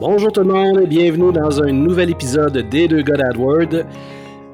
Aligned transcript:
Bonjour 0.00 0.30
tout 0.30 0.42
le 0.42 0.46
monde 0.46 0.82
et 0.82 0.86
bienvenue 0.86 1.32
dans 1.32 1.60
un 1.60 1.72
nouvel 1.72 2.10
épisode 2.10 2.56
des 2.56 2.86
deux 2.86 3.02
God 3.02 3.20
AdWord. 3.20 3.84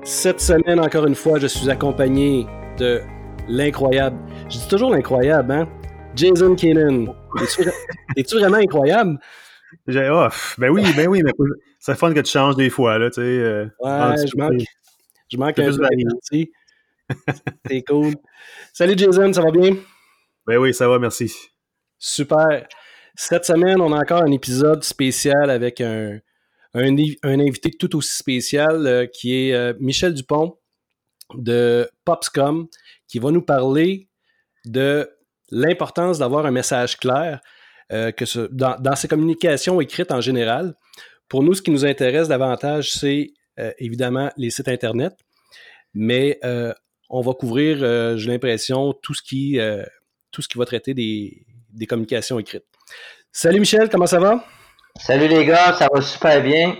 Cette 0.03 0.41
semaine, 0.41 0.81
encore 0.81 1.07
une 1.07 1.15
fois, 1.15 1.39
je 1.39 1.47
suis 1.47 1.69
accompagné 1.69 2.47
de 2.79 3.03
l'incroyable. 3.47 4.17
Je 4.45 4.57
dis 4.57 4.69
toujours 4.69 4.91
l'incroyable, 4.91 5.53
hein? 5.53 5.69
Jason 6.17 6.55
Keenan. 6.55 7.15
Es-tu 8.17 8.37
vraiment 8.39 8.57
incroyable? 8.57 9.19
Oh, 9.87 10.29
ben 10.57 10.71
oui, 10.71 10.83
ben 10.97 11.09
oui, 11.09 11.21
mais 11.23 11.33
c'est 11.79 11.95
fun 11.95 12.15
que 12.15 12.21
tu 12.21 12.31
changes 12.31 12.57
des 12.57 12.71
fois, 12.71 12.99
là, 12.99 13.11
tu 13.11 13.17
sais. 13.17 13.21
Euh, 13.21 13.67
ouais, 13.81 14.27
je 14.27 14.39
manque, 14.39 14.63
je 15.31 15.37
manque 15.37 15.59
un 15.59 15.67
peu 15.67 16.47
C'est 17.69 17.83
cool. 17.83 18.15
Salut 18.73 18.95
Jason, 18.97 19.31
ça 19.31 19.43
va 19.43 19.51
bien? 19.51 19.77
Ben 20.47 20.57
oui, 20.57 20.73
ça 20.73 20.89
va, 20.89 20.99
merci. 20.99 21.31
Super. 21.99 22.67
Cette 23.17 23.45
semaine, 23.45 23.81
on 23.81 23.93
a 23.93 24.01
encore 24.01 24.23
un 24.23 24.33
épisode 24.33 24.83
spécial 24.83 25.49
avec 25.49 25.81
un, 25.81 26.19
un, 26.75 26.97
invité 27.23 27.71
tout 27.71 27.95
aussi 27.97 28.17
spécial 28.17 28.87
euh, 28.89 29.07
qui 29.07 29.35
est 29.35 29.55
euh, 29.55 29.73
Michel 29.79 30.15
Dupont 30.15 30.59
de 31.35 31.89
Popscom 32.05 32.67
qui 33.07 33.21
va 33.21 33.31
nous 33.31 33.43
parler 33.43 34.09
de 34.65 35.09
l'importance 35.53 36.19
d'avoir 36.19 36.45
un 36.45 36.51
message 36.51 36.97
clair 36.97 37.41
euh, 37.93 38.11
dans, 38.51 38.81
dans, 38.81 38.97
ses 38.97 39.07
communications 39.07 39.81
écrites 39.81 40.11
en 40.11 40.21
général. 40.21 40.75
Pour 41.29 41.45
nous, 41.45 41.55
ce 41.55 41.63
qui 41.63 41.71
nous 41.71 41.85
intéresse 41.87 42.27
davantage, 42.27 42.93
c'est 42.93 43.33
évidemment 43.79 44.31
les 44.37 44.51
sites 44.51 44.69
Internet, 44.69 45.15
mais 45.95 46.41
on 47.09 47.21
va 47.21 47.33
couvrir, 47.35 47.79
j'ai 48.19 48.31
l'impression, 48.31 48.93
tout, 48.93 49.15
ce 49.15 49.23
qui, 49.23 49.59
tout 50.31 50.43
ce 50.43 50.49
qui 50.49 50.59
va 50.59 50.67
traiter 50.67 50.93
des, 50.93 51.47
des 51.73 51.87
communications 51.87 52.39
écrites. 52.39 52.65
Salut 53.33 53.61
Michel, 53.61 53.89
comment 53.89 54.07
ça 54.07 54.21
va? 54.21 54.45
Salut 55.01 55.29
les 55.29 55.45
gars, 55.45 55.73
ça 55.73 55.89
va 55.93 56.01
super 56.01 56.43
bien. 56.43 56.77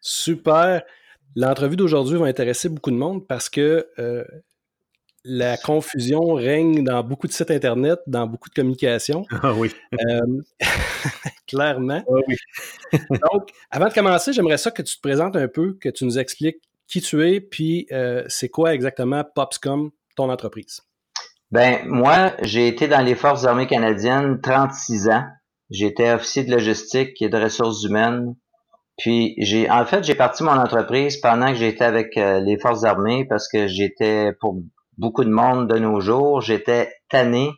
Super. 0.00 0.82
L'entrevue 1.34 1.76
d'aujourd'hui 1.76 2.18
va 2.18 2.26
intéresser 2.26 2.68
beaucoup 2.68 2.90
de 2.90 2.96
monde 2.96 3.26
parce 3.26 3.48
que 3.48 3.88
euh, 3.98 4.24
la 5.24 5.56
confusion 5.56 6.34
règne 6.34 6.84
dans 6.84 7.02
beaucoup 7.02 7.26
de 7.26 7.32
sites 7.32 7.50
Internet, 7.50 8.00
dans 8.06 8.26
beaucoup 8.26 8.48
de 8.48 8.54
communications. 8.54 9.24
Ah 9.42 9.54
oui. 9.54 9.72
Euh, 9.94 10.20
clairement. 11.46 12.02
Ah 12.06 12.20
oui. 12.28 12.36
Donc, 13.10 13.50
avant 13.70 13.88
de 13.88 13.94
commencer, 13.94 14.32
j'aimerais 14.32 14.58
ça 14.58 14.70
que 14.70 14.82
tu 14.82 14.96
te 14.96 15.00
présentes 15.00 15.36
un 15.36 15.48
peu, 15.48 15.74
que 15.80 15.88
tu 15.88 16.04
nous 16.04 16.18
expliques 16.18 16.60
qui 16.86 17.00
tu 17.00 17.26
es, 17.26 17.40
puis 17.40 17.86
euh, 17.92 18.24
c'est 18.28 18.48
quoi 18.48 18.74
exactement 18.74 19.24
Popscom, 19.24 19.90
ton 20.16 20.28
entreprise? 20.28 20.82
Ben, 21.52 21.86
moi, 21.86 22.32
j'ai 22.40 22.66
été 22.66 22.88
dans 22.88 23.04
les 23.04 23.14
Forces 23.14 23.44
armées 23.44 23.66
canadiennes 23.66 24.40
36 24.40 25.10
ans. 25.10 25.24
J'étais 25.68 26.10
officier 26.10 26.44
de 26.44 26.50
logistique 26.50 27.20
et 27.20 27.28
de 27.28 27.36
ressources 27.36 27.84
humaines. 27.84 28.34
Puis 28.96 29.34
j'ai 29.38 29.70
en 29.70 29.84
fait 29.84 30.04
j'ai 30.04 30.14
parti 30.14 30.42
mon 30.44 30.52
entreprise 30.52 31.18
pendant 31.18 31.48
que 31.48 31.54
j'étais 31.54 31.84
avec 31.84 32.16
euh, 32.16 32.40
les 32.40 32.58
forces 32.58 32.84
armées 32.84 33.26
parce 33.26 33.48
que 33.48 33.66
j'étais 33.66 34.32
pour 34.40 34.62
beaucoup 34.98 35.24
de 35.24 35.30
monde 35.30 35.68
de 35.68 35.78
nos 35.78 36.00
jours, 36.00 36.40
j'étais 36.40 36.92
tanné 37.08 37.50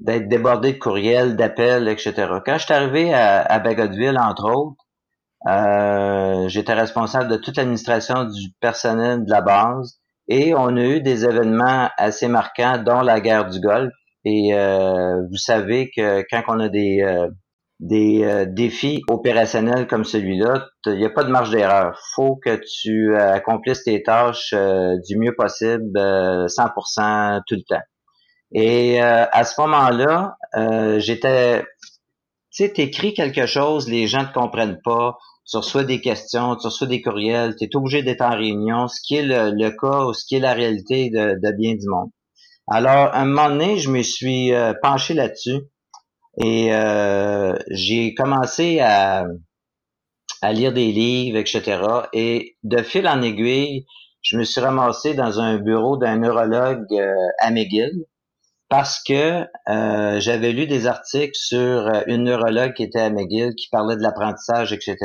d'être 0.00 0.28
débordé 0.28 0.72
de 0.72 0.78
courriels, 0.78 1.36
d'appels, 1.36 1.88
etc. 1.88 2.12
Quand 2.44 2.58
je 2.58 2.64
suis 2.64 2.74
arrivé 2.74 3.14
à, 3.14 3.40
à 3.42 3.58
Bagotville, 3.60 4.18
entre 4.18 4.50
autres, 4.50 4.84
euh, 5.46 6.48
j'étais 6.48 6.74
responsable 6.74 7.30
de 7.30 7.36
toute 7.36 7.56
l'administration 7.56 8.24
du 8.24 8.52
personnel 8.60 9.24
de 9.24 9.30
la 9.30 9.40
base 9.40 10.01
et 10.28 10.54
on 10.54 10.76
a 10.76 10.82
eu 10.82 11.00
des 11.00 11.24
événements 11.24 11.90
assez 11.96 12.28
marquants, 12.28 12.82
dont 12.84 13.00
la 13.00 13.20
guerre 13.20 13.48
du 13.48 13.60
Golfe. 13.60 13.92
Et 14.24 14.54
euh, 14.54 15.16
vous 15.30 15.36
savez 15.36 15.90
que 15.96 16.24
quand 16.30 16.42
on 16.48 16.60
a 16.60 16.68
des 16.68 17.02
des 17.82 18.22
euh, 18.22 18.46
défis 18.48 19.02
opérationnels 19.08 19.88
comme 19.88 20.04
celui-là, 20.04 20.68
il 20.86 20.98
n'y 20.98 21.04
a 21.04 21.10
pas 21.10 21.24
de 21.24 21.30
marge 21.30 21.50
d'erreur. 21.50 21.98
faut 22.14 22.36
que 22.36 22.60
tu 22.80 23.12
euh, 23.12 23.34
accomplisses 23.34 23.82
tes 23.82 24.02
tâches 24.04 24.52
euh, 24.54 24.96
du 25.08 25.18
mieux 25.18 25.34
possible, 25.34 25.90
100% 25.98 27.40
tout 27.46 27.56
le 27.56 27.64
temps. 27.68 27.82
Et 28.54 29.00
à 29.00 29.44
ce 29.44 29.58
moment-là, 29.62 30.36
j'étais, 30.98 31.62
tu 32.52 32.64
sais, 32.64 32.68
t'écris 32.70 33.14
quelque 33.14 33.46
chose, 33.46 33.88
les 33.88 34.06
gens 34.06 34.24
ne 34.24 34.32
comprennent 34.32 34.78
pas, 34.84 35.16
tu 35.48 35.56
reçois 35.56 35.84
des 35.84 36.00
questions, 36.00 36.56
tu 36.56 36.66
reçois 36.66 36.86
des 36.86 37.02
courriels, 37.02 37.56
tu 37.56 37.64
es 37.64 37.76
obligé 37.76 38.02
d'être 38.02 38.22
en 38.22 38.36
réunion, 38.36 38.88
ce 38.88 39.00
qui 39.06 39.16
est 39.16 39.22
le, 39.22 39.70
cas 39.70 40.06
ou 40.06 40.12
ce 40.12 40.24
qui 40.26 40.36
est 40.36 40.40
la 40.40 40.54
réalité 40.54 41.10
de, 41.10 41.56
bien 41.56 41.74
du 41.74 41.88
monde. 41.88 42.10
Alors, 42.68 43.08
à 43.12 43.20
un 43.20 43.24
moment 43.24 43.48
donné, 43.48 43.78
je 43.78 43.90
me 43.90 44.02
suis 44.02 44.52
penché 44.82 45.14
là-dessus 45.14 45.60
et 46.38 46.72
euh, 46.72 47.54
j'ai 47.70 48.14
commencé 48.14 48.80
à, 48.80 49.26
à 50.40 50.52
lire 50.52 50.72
des 50.72 50.92
livres, 50.92 51.38
etc. 51.38 51.80
Et 52.12 52.56
de 52.62 52.82
fil 52.82 53.06
en 53.06 53.22
aiguille, 53.22 53.86
je 54.22 54.36
me 54.36 54.44
suis 54.44 54.60
ramassé 54.60 55.14
dans 55.14 55.40
un 55.40 55.58
bureau 55.58 55.96
d'un 55.96 56.18
neurologue 56.18 56.86
euh, 56.92 57.14
à 57.40 57.50
McGill 57.50 58.04
parce 58.72 59.02
que 59.02 59.44
euh, 59.68 60.18
j'avais 60.18 60.52
lu 60.52 60.66
des 60.66 60.86
articles 60.86 61.34
sur 61.34 61.92
une 62.06 62.24
neurologue 62.24 62.72
qui 62.72 62.84
était 62.84 63.00
à 63.00 63.10
McGill 63.10 63.54
qui 63.54 63.68
parlait 63.70 63.96
de 63.96 64.00
l'apprentissage, 64.00 64.72
etc. 64.72 64.96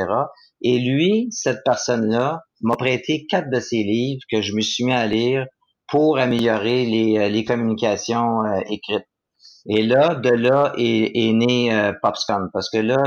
Et 0.62 0.80
lui, 0.80 1.28
cette 1.32 1.66
personne-là, 1.66 2.44
m'a 2.62 2.78
prêté 2.78 3.26
quatre 3.30 3.50
de 3.50 3.60
ses 3.60 3.84
livres 3.84 4.22
que 4.32 4.42
je 4.42 4.54
me 4.56 4.62
suis 4.62 4.86
mis 4.86 4.94
à 4.94 5.06
lire 5.06 5.46
pour 5.90 6.18
améliorer 6.18 6.86
les, 6.86 7.30
les 7.30 7.44
communications 7.44 8.46
écrites. 8.70 9.06
Et 9.70 9.84
là, 9.84 10.16
de 10.16 10.30
là 10.30 10.72
est, 10.78 11.34
né 11.34 11.76
euh, 11.76 11.92
Popscom, 12.02 12.50
parce 12.54 12.70
que 12.70 12.78
là, 12.78 13.04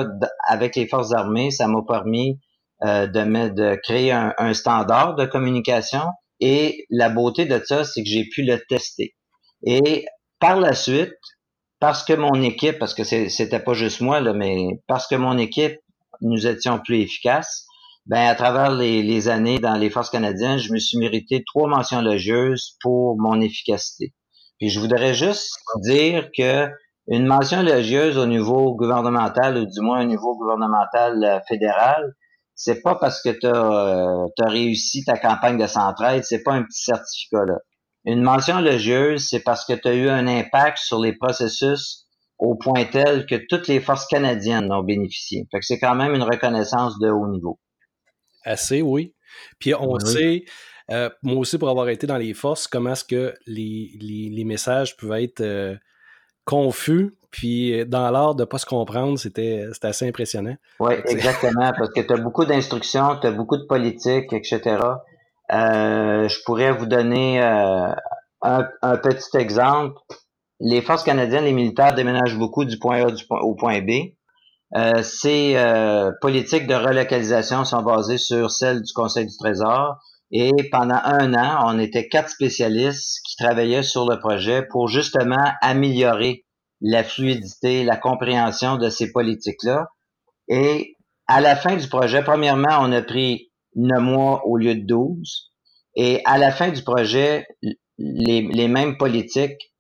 avec 0.47 0.77
les 0.77 0.87
forces 0.87 1.15
armées, 1.15 1.51
ça 1.51 1.69
m'a 1.69 1.81
permis 1.89 2.39
euh, 2.85 3.07
de, 3.07 3.49
de 3.49 3.77
créer 3.83 4.13
un, 4.13 4.53
standard 4.53 5.15
de 5.15 5.25
communication. 5.25 6.03
Et 6.39 6.85
la 6.91 7.09
beauté 7.09 7.47
de 7.47 7.59
ça, 7.65 7.85
c'est 7.85 8.03
que 8.03 8.11
j'ai 8.11 8.27
pu 8.29 8.43
le 8.43 8.61
tester. 8.69 9.15
Et 9.65 10.05
par 10.41 10.59
la 10.59 10.75
suite, 10.75 11.15
parce 11.79 12.05
que 12.05 12.13
mon 12.13 12.43
équipe, 12.43 12.79
parce 12.79 12.95
que 12.95 13.05
c'était 13.05 13.61
pas 13.61 13.75
juste 13.75 14.01
moi, 14.01 14.21
mais 14.33 14.83
parce 14.87 15.07
que 15.07 15.15
mon 15.15 15.39
équipe, 15.39 15.79
nous 16.21 16.47
étions 16.47 16.79
plus 16.79 17.01
efficaces, 17.01 17.67
ben 18.07 18.29
à 18.29 18.35
travers 18.35 18.73
les, 18.73 19.29
années 19.29 19.59
dans 19.59 19.77
les 19.77 19.91
forces 19.91 20.11
canadiennes, 20.11 20.59
je 20.59 20.73
me 20.73 20.79
suis 20.79 20.99
mérité 20.99 21.43
trois 21.47 21.69
mentions 21.69 22.03
logieuses 22.03 22.77
pour 22.83 23.17
mon 23.19 23.41
efficacité. 23.41 24.15
Puis 24.59 24.69
je 24.69 24.81
voudrais 24.81 25.15
juste 25.15 25.55
dire 25.83 26.29
que 26.37 26.69
une 27.09 27.27
mention 27.27 27.61
élogieuse 27.61 28.19
au 28.19 28.27
niveau 28.27 28.75
gouvernemental 28.75 29.57
ou 29.57 29.65
du 29.65 29.81
moins 29.81 30.03
au 30.03 30.07
niveau 30.07 30.37
gouvernemental 30.37 31.25
euh, 31.25 31.41
fédéral, 31.49 32.15
c'est 32.55 32.83
pas 32.83 32.95
parce 32.95 33.23
que 33.23 33.31
tu 33.31 33.47
as, 33.47 33.55
euh, 33.55 34.27
réussi 34.39 35.05
ta 35.05 35.17
campagne 35.17 35.59
de 35.59 35.67
centraide, 35.67 36.25
c'est 36.25 36.43
pas 36.43 36.53
un 36.53 36.63
petit 36.63 36.83
certificat 36.83 37.45
là. 37.47 37.59
Une 38.05 38.23
mention 38.23 38.59
élogieuse, 38.59 39.29
c'est 39.29 39.41
parce 39.41 39.65
que 39.65 39.75
tu 39.75 39.89
as 39.89 39.95
eu 39.95 40.09
un 40.09 40.27
impact 40.27 40.79
sur 40.79 41.01
les 41.01 41.13
processus 41.13 42.07
au 42.39 42.57
point 42.57 42.85
tel 42.87 43.27
que 43.27 43.35
toutes 43.49 43.69
les 43.69 43.81
forces 43.81 44.07
canadiennes 44.07 44.73
ont 44.73 44.83
bénéficié. 44.83 45.47
Fait 45.51 45.59
que 45.61 45.67
c'est 45.67 45.79
quand 45.79 45.95
même 45.95 46.15
une 46.15 46.23
reconnaissance 46.23 46.99
de 46.99 47.11
haut 47.11 47.29
niveau. 47.29 47.59
Assez, 48.45 48.81
oui. 48.81 49.15
Puis 49.59 49.75
on 49.75 49.99
sait, 49.99 50.45
euh, 50.91 51.11
moi 51.23 51.37
aussi, 51.37 51.59
pour 51.59 51.69
avoir 51.69 51.89
été 51.91 52.07
dans 52.07 52.17
les 52.17 52.33
forces, 52.33 52.67
comment 52.67 52.93
est-ce 52.93 53.05
que 53.05 53.35
les, 53.47 53.91
les, 54.01 54.45
messages 54.45 54.97
pouvaient 54.97 55.25
être 55.25 55.43
euh, 55.43 55.77
confus, 56.47 57.15
puis 57.31 57.85
dans 57.87 58.11
l'art 58.11 58.35
de 58.35 58.43
ne 58.43 58.47
pas 58.47 58.59
se 58.59 58.67
comprendre, 58.67 59.19
c'était 59.19 59.67
assez 59.83 60.09
impressionnant. 60.09 60.57
Oui, 60.81 60.95
exactement, 61.07 61.71
parce 61.77 61.91
que 61.91 62.01
tu 62.01 62.13
as 62.13 62.17
beaucoup 62.17 62.47
d'instructions, 62.47 63.19
tu 63.21 63.27
as 63.27 63.33
beaucoup 63.33 63.59
de 63.59 63.67
politique, 63.67 64.33
etc. 64.33 64.79
Euh, 65.53 66.29
je 66.29 66.39
pourrais 66.45 66.73
vous 66.73 66.87
donner 66.87 67.41
un, 67.41 67.97
un, 68.43 68.97
petit 68.97 69.37
exemple. 69.37 69.99
Les 70.61 70.83
forces 70.83 71.03
canadiennes, 71.03 71.45
les 71.45 71.53
militaires 71.53 71.95
déménagent 71.95 72.37
beaucoup 72.37 72.65
du 72.65 72.79
point 72.79 73.03
A 73.03 73.13
au 73.43 73.55
point 73.55 73.81
B. 73.81 74.13
ces 75.03 75.57
politiques 76.21 76.67
de 76.67 76.75
relocalisation 76.75 77.65
sont 77.65 77.83
basées 77.83 78.19
sur 78.19 78.51
celles 78.51 78.83
du 78.83 78.93
Conseil 78.93 79.27
du 79.27 79.37
Trésor 79.37 79.99
et 80.33 80.53
pendant 80.71 81.01
un 81.03 81.35
an, 81.35 81.65
on 81.67 81.79
était 81.79 82.09
quatre 82.09 82.31
spécialistes 82.31 83.21
qui 83.27 83.37
travaillaient 83.37 83.83
sur 83.83 84.09
le 84.09 84.19
projet 84.19 84.63
pour 84.63 84.89
justement 84.89 85.53
améliorer 85.61 86.45
la 86.81 87.03
fluidité, 87.03 87.85
la 87.85 87.97
compréhension 87.97 88.77
de 88.77 88.89
ces 88.91 89.11
politiques-là. 89.11 89.89
Et 90.49 90.95
à 91.27 91.41
la 91.41 91.57
fin 91.57 91.77
du 91.77 91.89
projet, 91.89 92.23
premièrement, 92.23 92.79
on 92.81 92.93
a 92.93 93.03
pris 93.03 93.50
neuf 93.77 94.03
mois 94.03 94.47
au 94.47 94.57
lieu 94.57 94.75
de 94.75 94.87
12. 94.87 95.53
Et 95.97 96.23
à 96.25 96.39
la 96.39 96.51
fin 96.51 96.71
du 96.71 96.83
projet, 96.83 97.47
les, 97.99 98.69
mêmes 98.69 98.97
politiques 98.97 99.73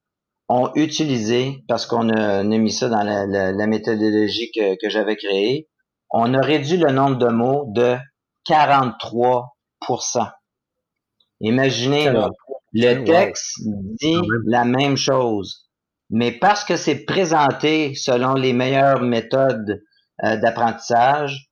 ont 0.49 0.71
utilisé, 0.75 1.65
parce 1.69 1.87
qu'on 1.87 2.09
a, 2.09 2.43
mis 2.43 2.73
ça 2.73 2.89
dans 2.89 3.03
la, 3.03 3.67
méthodologie 3.67 4.51
que, 4.53 4.75
que 4.81 4.91
j'avais 4.91 5.17
créée, 5.17 5.69
on 6.11 6.35
a 6.35 6.41
réduit 6.41 6.79
le 6.79 6.91
nombre 6.91 7.19
de 7.19 7.29
mots 7.29 7.67
de 7.69 7.97
43% 8.49 9.45
Imaginez, 11.41 12.11
le 12.73 13.05
texte 13.05 13.61
dit 13.65 14.21
la 14.47 14.65
même 14.65 14.97
chose, 14.97 15.71
mais 16.11 16.33
parce 16.33 16.65
que 16.65 16.77
c'est 16.77 17.05
présenté 17.05 17.95
selon 17.95 18.35
les 18.35 18.53
meilleures 18.53 19.01
méthodes 19.01 19.83
euh, 20.25 20.37
d'apprentissage, 20.37 21.50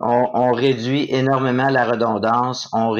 on, 0.00 0.52
réduit 0.52 1.06
énormément 1.10 1.68
la 1.68 1.84
redondance, 1.84 2.68
on, 2.72 2.90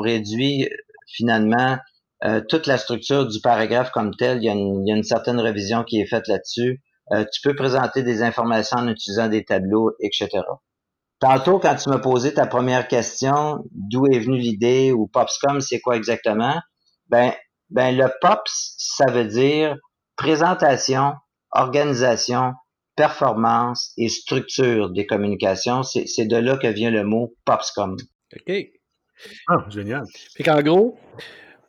réduit 0.00 0.68
finalement 1.08 1.78
euh, 2.24 2.40
toute 2.48 2.66
la 2.66 2.78
structure 2.78 3.26
du 3.26 3.40
paragraphe 3.40 3.90
comme 3.90 4.14
tel. 4.14 4.38
Il 4.38 4.44
y, 4.44 4.48
a 4.48 4.52
une, 4.52 5.02
certaine 5.02 5.40
révision 5.40 5.84
qui 5.84 6.00
est 6.00 6.06
faite 6.06 6.28
là-dessus. 6.28 6.82
Euh, 7.12 7.24
tu 7.32 7.40
peux 7.42 7.54
présenter 7.54 8.02
des 8.02 8.22
informations 8.22 8.78
en 8.78 8.88
utilisant 8.88 9.28
des 9.28 9.44
tableaux, 9.44 9.92
etc. 10.00 10.28
Tantôt, 11.18 11.58
quand 11.58 11.74
tu 11.76 11.88
m'as 11.88 11.98
posé 11.98 12.34
ta 12.34 12.46
première 12.46 12.88
question, 12.88 13.64
d'où 13.72 14.06
est 14.06 14.18
venue 14.18 14.38
l'idée 14.38 14.92
ou 14.92 15.06
POPSCOM, 15.08 15.60
c'est 15.60 15.80
quoi 15.80 15.96
exactement? 15.96 16.60
Ben, 17.08 17.32
ben 17.70 17.96
le 17.96 18.06
POPS, 18.20 18.74
ça 18.76 19.06
veut 19.10 19.24
dire 19.24 19.76
présentation, 20.16 21.14
organisation, 21.52 22.52
performance 22.96 23.92
et 23.96 24.08
structure 24.08 24.90
des 24.90 25.06
communications. 25.06 25.82
C'est 25.82 26.26
de 26.26 26.36
là 26.36 26.56
que 26.56 26.66
vient 26.66 26.90
le 26.90 27.04
mot 27.04 27.34
POPSCOM. 27.44 27.96
OK. 28.34 28.54
Ah, 29.48 29.64
génial. 29.68 30.04
Fait 30.36 30.42
qu'en 30.42 30.62
gros, 30.62 30.98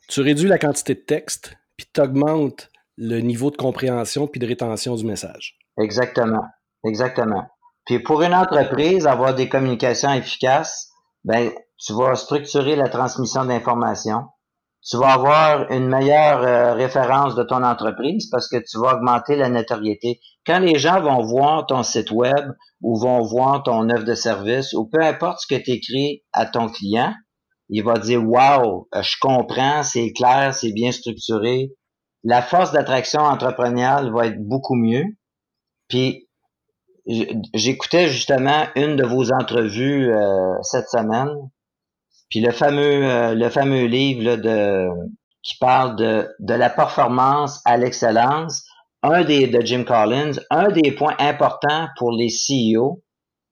tu 0.07 0.21
réduis 0.21 0.49
la 0.49 0.57
quantité 0.57 0.95
de 0.95 0.99
texte, 0.99 1.55
puis 1.77 1.87
tu 1.93 2.01
augmentes 2.01 2.69
le 2.97 3.19
niveau 3.19 3.51
de 3.51 3.57
compréhension 3.57 4.27
puis 4.27 4.39
de 4.39 4.47
rétention 4.47 4.95
du 4.95 5.05
message. 5.05 5.57
Exactement. 5.79 6.45
Exactement. 6.85 7.47
Puis 7.85 7.99
pour 7.99 8.21
une 8.21 8.33
entreprise, 8.33 9.07
avoir 9.07 9.35
des 9.35 9.47
communications 9.49 10.11
efficaces, 10.11 10.91
ben, 11.23 11.51
tu 11.77 11.93
vas 11.93 12.15
structurer 12.15 12.75
la 12.75 12.89
transmission 12.89 13.45
d'informations. 13.45 14.25
Tu 14.83 14.97
vas 14.97 15.13
avoir 15.13 15.71
une 15.71 15.87
meilleure 15.87 16.43
euh, 16.43 16.73
référence 16.73 17.35
de 17.35 17.43
ton 17.43 17.63
entreprise 17.63 18.29
parce 18.29 18.47
que 18.47 18.57
tu 18.57 18.79
vas 18.79 18.95
augmenter 18.95 19.35
la 19.35 19.49
notoriété. 19.49 20.19
Quand 20.45 20.59
les 20.59 20.79
gens 20.79 21.01
vont 21.01 21.23
voir 21.23 21.65
ton 21.65 21.83
site 21.83 22.11
web 22.11 22.51
ou 22.81 22.97
vont 22.97 23.21
voir 23.21 23.63
ton 23.63 23.89
offre 23.89 24.05
de 24.05 24.13
service 24.13 24.73
ou 24.73 24.85
peu 24.85 25.01
importe 25.01 25.39
ce 25.41 25.53
que 25.53 25.61
tu 25.61 25.71
écris 25.71 26.23
à 26.31 26.45
ton 26.45 26.69
client, 26.69 27.13
il 27.69 27.83
va 27.83 27.95
dire 27.95 28.23
Wow, 28.23 28.87
je 28.93 29.15
comprends, 29.19 29.83
c'est 29.83 30.13
clair, 30.13 30.53
c'est 30.53 30.71
bien 30.71 30.91
structuré. 30.91 31.71
La 32.23 32.41
force 32.41 32.71
d'attraction 32.71 33.21
entrepreneuriale 33.21 34.11
va 34.13 34.27
être 34.27 34.39
beaucoup 34.39 34.75
mieux. 34.75 35.03
Puis 35.89 36.27
j'écoutais 37.53 38.07
justement 38.07 38.67
une 38.75 38.95
de 38.95 39.05
vos 39.05 39.31
entrevues 39.31 40.11
euh, 40.11 40.53
cette 40.61 40.89
semaine, 40.89 41.29
puis 42.29 42.41
le 42.41 42.51
fameux 42.51 43.05
euh, 43.05 43.33
le 43.33 43.49
fameux 43.49 43.85
livre 43.85 44.35
de 44.35 44.87
qui 45.43 45.57
parle 45.57 45.95
de, 45.95 46.27
de 46.39 46.53
la 46.53 46.69
performance 46.69 47.61
à 47.63 47.77
l'excellence, 47.77 48.65
un 49.01 49.23
des 49.23 49.47
de 49.47 49.61
Jim 49.61 49.85
Collins, 49.85 50.33
un 50.49 50.67
des 50.69 50.91
points 50.91 51.15
importants 51.19 51.87
pour 51.97 52.11
les 52.11 52.27
CEO, 52.27 53.01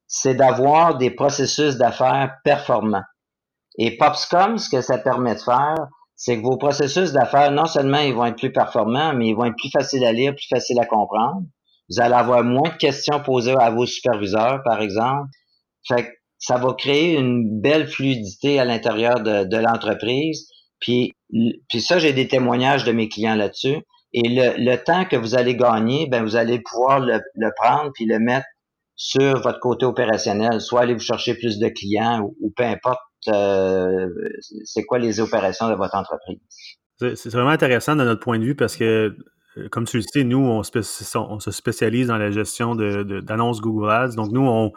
c'est 0.07 0.35
d'avoir 0.35 0.97
des 0.97 1.11
processus 1.11 1.77
d'affaires 1.77 2.35
performants. 2.43 3.03
Et 3.77 3.97
Popscom, 3.97 4.57
ce 4.57 4.69
que 4.69 4.81
ça 4.81 4.97
permet 4.97 5.35
de 5.35 5.39
faire, 5.39 5.75
c'est 6.15 6.37
que 6.37 6.43
vos 6.43 6.57
processus 6.57 7.11
d'affaires, 7.11 7.51
non 7.51 7.65
seulement 7.65 7.99
ils 7.99 8.13
vont 8.13 8.25
être 8.25 8.37
plus 8.37 8.51
performants, 8.51 9.13
mais 9.13 9.29
ils 9.29 9.35
vont 9.35 9.45
être 9.45 9.57
plus 9.57 9.71
faciles 9.71 10.05
à 10.05 10.13
lire, 10.13 10.33
plus 10.33 10.47
faciles 10.47 10.79
à 10.79 10.85
comprendre. 10.85 11.43
Vous 11.89 11.99
allez 11.99 12.15
avoir 12.15 12.43
moins 12.43 12.69
de 12.69 12.77
questions 12.77 13.21
posées 13.21 13.55
à 13.59 13.69
vos 13.69 13.85
superviseurs, 13.85 14.61
par 14.63 14.81
exemple. 14.81 15.29
Fait 15.87 16.05
que 16.05 16.14
ça 16.37 16.57
va 16.57 16.73
créer 16.73 17.17
une 17.17 17.61
belle 17.61 17.87
fluidité 17.87 18.59
à 18.59 18.65
l'intérieur 18.65 19.21
de, 19.21 19.57
l'entreprise. 19.57 20.49
Puis, 20.79 21.13
puis 21.69 21.81
ça, 21.81 21.99
j'ai 21.99 22.13
des 22.13 22.27
témoignages 22.27 22.83
de 22.83 22.91
mes 22.91 23.09
clients 23.09 23.35
là-dessus. 23.35 23.77
Et 24.13 24.21
le, 24.23 24.75
temps 24.77 25.05
que 25.05 25.15
vous 25.15 25.35
allez 25.35 25.55
gagner, 25.55 26.07
ben 26.07 26.23
vous 26.23 26.35
allez 26.35 26.59
pouvoir 26.59 26.99
le, 26.99 27.19
prendre 27.55 27.91
puis 27.93 28.05
le 28.05 28.19
mettre 28.19 28.45
sur 28.95 29.41
votre 29.41 29.59
côté 29.59 29.85
opérationnel. 29.85 30.61
Soit 30.61 30.81
aller 30.81 30.93
vous 30.93 30.99
chercher 30.99 31.35
plus 31.35 31.59
de 31.59 31.67
clients 31.67 32.21
ou, 32.21 32.53
peu 32.55 32.63
importe 32.63 32.99
euh, 33.27 34.07
c'est 34.65 34.83
quoi 34.83 34.99
les 34.99 35.19
opérations 35.19 35.67
de 35.67 35.73
votre 35.73 35.95
entreprise. 35.95 36.37
C'est 36.99 37.29
vraiment 37.31 37.49
intéressant 37.49 37.95
de 37.95 38.03
notre 38.03 38.21
point 38.21 38.39
de 38.39 38.45
vue 38.45 38.55
parce 38.55 38.77
que 38.77 39.15
euh, 39.57 39.67
comme 39.69 39.85
tu 39.85 39.97
le 39.97 40.03
sais, 40.03 40.23
nous, 40.23 40.37
on, 40.37 40.63
se 40.63 41.51
spécialise 41.51 42.07
dans 42.07 42.17
la 42.17 42.31
gestion 42.31 42.75
d'annonces 42.75 43.61
Google 43.61 43.89
Ads. 43.89 44.15
Donc, 44.15 44.31
nous, 44.31 44.45
on, 44.45 44.71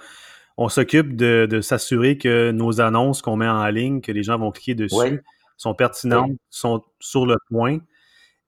s'occupe 0.67 1.15
de, 1.15 1.61
s'assurer 1.61 2.19
que 2.19 2.51
nos 2.51 2.81
annonces 2.81 3.23
qu'on 3.23 3.37
met 3.37 3.49
en 3.49 3.65
ligne, 3.69 4.01
que 4.01 4.11
les 4.11 4.25
gens 4.25 4.39
vont 4.39 4.51
cliquer 4.51 4.75
dessus, 4.75 5.23
sont 5.57 5.75
pertinentes, 5.75 6.33
sont 6.51 6.83
sur 6.99 7.27
le 7.27 7.37
point. 7.49 7.79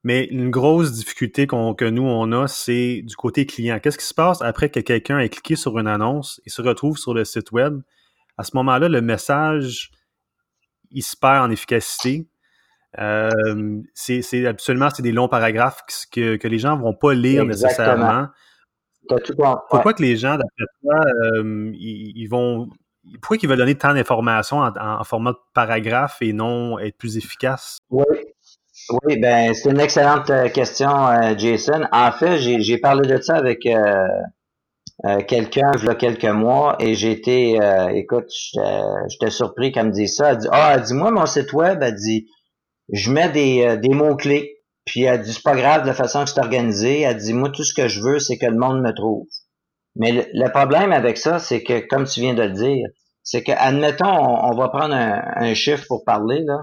Mais 0.03 0.25
une 0.25 0.49
grosse 0.49 0.91
difficulté 0.91 1.47
que 1.47 1.89
nous, 1.89 2.03
on 2.03 2.31
a, 2.33 2.47
c'est 2.47 3.01
du 3.03 3.15
côté 3.15 3.45
client. 3.45 3.79
Qu'est-ce 3.79 3.97
qui 3.97 4.05
se 4.05 4.13
passe 4.13 4.41
après 4.41 4.69
que 4.69 4.81
quelqu'un 4.81 5.19
ait 5.19 5.29
cliqué 5.29 5.55
sur 5.55 5.79
une 5.79 5.87
annonce 5.87 6.41
et 6.45 6.49
se 6.49 6.61
retrouve 6.61 6.97
sur 6.97 7.13
le 7.13 7.23
site 7.23 7.51
web? 7.51 7.81
À 8.37 8.43
ce 8.43 8.57
moment-là, 8.57 8.89
le 8.89 9.01
message, 9.01 9.91
il 10.89 11.03
se 11.03 11.15
perd 11.15 11.45
en 11.45 11.51
efficacité. 11.51 12.27
Euh, 12.99 13.79
c'est 13.93 14.45
absolument 14.45 14.89
c'est 14.89 15.03
des 15.03 15.13
longs 15.13 15.29
paragraphes 15.29 15.81
que, 16.11 16.35
que 16.35 16.47
les 16.49 16.59
gens 16.59 16.75
vont 16.77 16.93
pas 16.93 17.13
lire 17.13 17.45
nécessairement. 17.45 18.27
Pourquoi 19.07 19.93
que 19.93 20.01
les 20.01 20.15
gens, 20.15 20.37
d'après 20.37 20.65
toi, 20.81 21.01
euh, 21.35 21.71
ils, 21.73 22.27
vont. 22.27 22.69
Pourquoi 23.21 23.37
qu'ils 23.37 23.49
veulent 23.49 23.57
donner 23.57 23.75
tant 23.75 23.93
d'informations 23.93 24.59
en, 24.59 25.03
format 25.03 25.31
de 25.31 25.37
paragraphe 25.53 26.17
et 26.21 26.33
non 26.33 26.79
être 26.79 26.97
plus 26.97 27.17
efficace? 27.17 27.79
Oui. 27.89 28.05
Oui, 29.03 29.17
ben 29.17 29.53
c'est 29.53 29.69
une 29.69 29.79
excellente 29.79 30.29
euh, 30.31 30.49
question, 30.49 30.89
Jason. 31.37 31.83
En 31.91 32.11
fait, 32.11 32.37
j'ai 32.37 32.77
parlé 32.77 33.07
de 33.07 33.21
ça 33.21 33.35
avec 33.35 33.59
quelqu'un 35.27 35.71
il 35.77 35.85
y 35.85 35.89
a 35.89 35.95
quelques 35.95 36.25
mois 36.25 36.77
et 36.79 36.95
j'ai 36.95 37.11
été, 37.11 37.59
écoute, 37.93 38.31
j'étais 39.07 39.29
surpris 39.29 39.71
qu'elle 39.71 39.87
me 39.87 39.91
dise 39.91 40.15
ça. 40.15 40.31
Elle 40.31 40.37
dit 40.37 40.47
Ah, 40.51 40.79
dis-moi 40.79 41.11
mon 41.11 41.25
site 41.25 41.53
web, 41.53 41.79
elle 41.81 41.95
dit 41.95 42.27
je 42.91 43.11
mets 43.11 43.29
des, 43.29 43.65
euh, 43.65 43.75
des 43.77 43.89
mots-clés, 43.89 44.60
puis 44.85 45.03
elle 45.03 45.21
dit, 45.21 45.33
c'est 45.33 45.43
pas 45.43 45.55
grave 45.55 45.83
de 45.83 45.87
la 45.87 45.93
façon 45.93 46.23
que 46.23 46.29
c'est 46.29 46.39
organisé. 46.39 47.01
Elle 47.01 47.17
dit, 47.17 47.33
moi, 47.33 47.49
tout 47.49 47.63
ce 47.63 47.73
que 47.73 47.87
je 47.87 48.01
veux, 48.01 48.19
c'est 48.19 48.37
que 48.37 48.45
le 48.45 48.57
monde 48.57 48.81
me 48.81 48.93
trouve. 48.93 49.27
Mais 49.95 50.29
le, 50.33 50.49
problème 50.51 50.91
avec 50.91 51.17
ça, 51.17 51.39
c'est 51.39 51.63
que, 51.63 51.79
comme 51.87 52.05
tu 52.05 52.21
viens 52.21 52.33
de 52.33 52.43
le 52.43 52.51
dire, 52.51 52.87
c'est 53.23 53.43
que, 53.43 53.51
admettons, 53.51 54.07
on, 54.07 54.55
va 54.55 54.69
prendre 54.69 54.95
un, 54.95 55.53
chiffre 55.53 55.85
pour 55.87 56.03
parler, 56.05 56.43
là. 56.45 56.61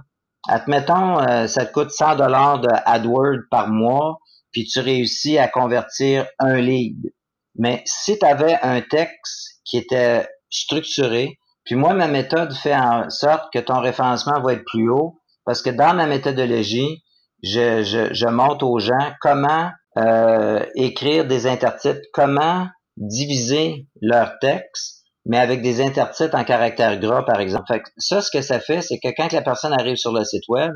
Admettons, 0.48 1.20
euh, 1.20 1.46
ça 1.46 1.66
te 1.66 1.72
coûte 1.72 1.90
100 1.90 2.16
dollars 2.16 2.60
de 2.60 2.68
AdWords 2.86 3.42
par 3.50 3.68
mois, 3.68 4.18
puis 4.50 4.64
tu 4.64 4.80
réussis 4.80 5.36
à 5.36 5.46
convertir 5.46 6.26
un 6.38 6.56
lead. 6.56 7.12
Mais 7.56 7.82
si 7.84 8.18
tu 8.18 8.24
avais 8.24 8.56
un 8.62 8.80
texte 8.80 9.60
qui 9.64 9.76
était 9.76 10.26
structuré, 10.48 11.38
puis 11.64 11.74
moi, 11.74 11.92
ma 11.92 12.08
méthode 12.08 12.54
fait 12.54 12.74
en 12.74 13.10
sorte 13.10 13.52
que 13.52 13.58
ton 13.58 13.80
référencement 13.80 14.40
va 14.40 14.54
être 14.54 14.64
plus 14.64 14.88
haut, 14.88 15.20
parce 15.44 15.60
que 15.60 15.70
dans 15.70 15.94
ma 15.94 16.06
méthodologie, 16.06 17.02
je, 17.42 17.82
je, 17.82 18.12
je 18.12 18.26
montre 18.26 18.66
aux 18.66 18.78
gens 18.78 19.12
comment 19.20 19.70
euh, 19.96 20.64
écrire 20.74 21.26
des 21.26 21.46
intertitres, 21.46 22.00
comment 22.12 22.68
diviser 22.96 23.86
leur 24.00 24.38
texte, 24.40 25.04
mais 25.24 25.38
avec 25.38 25.62
des 25.62 25.80
intertitres 25.80 26.34
en 26.34 26.44
caractère 26.44 26.98
gras, 26.98 27.22
par 27.24 27.40
exemple. 27.40 27.64
Fait 27.68 27.80
que 27.80 27.88
ça, 27.96 28.20
ce 28.20 28.30
que 28.30 28.42
ça 28.42 28.60
fait, 28.60 28.80
c'est 28.80 28.98
que 28.98 29.08
quand 29.16 29.32
la 29.32 29.42
personne 29.42 29.72
arrive 29.72 29.96
sur 29.96 30.12
le 30.12 30.24
site 30.24 30.44
web, 30.48 30.72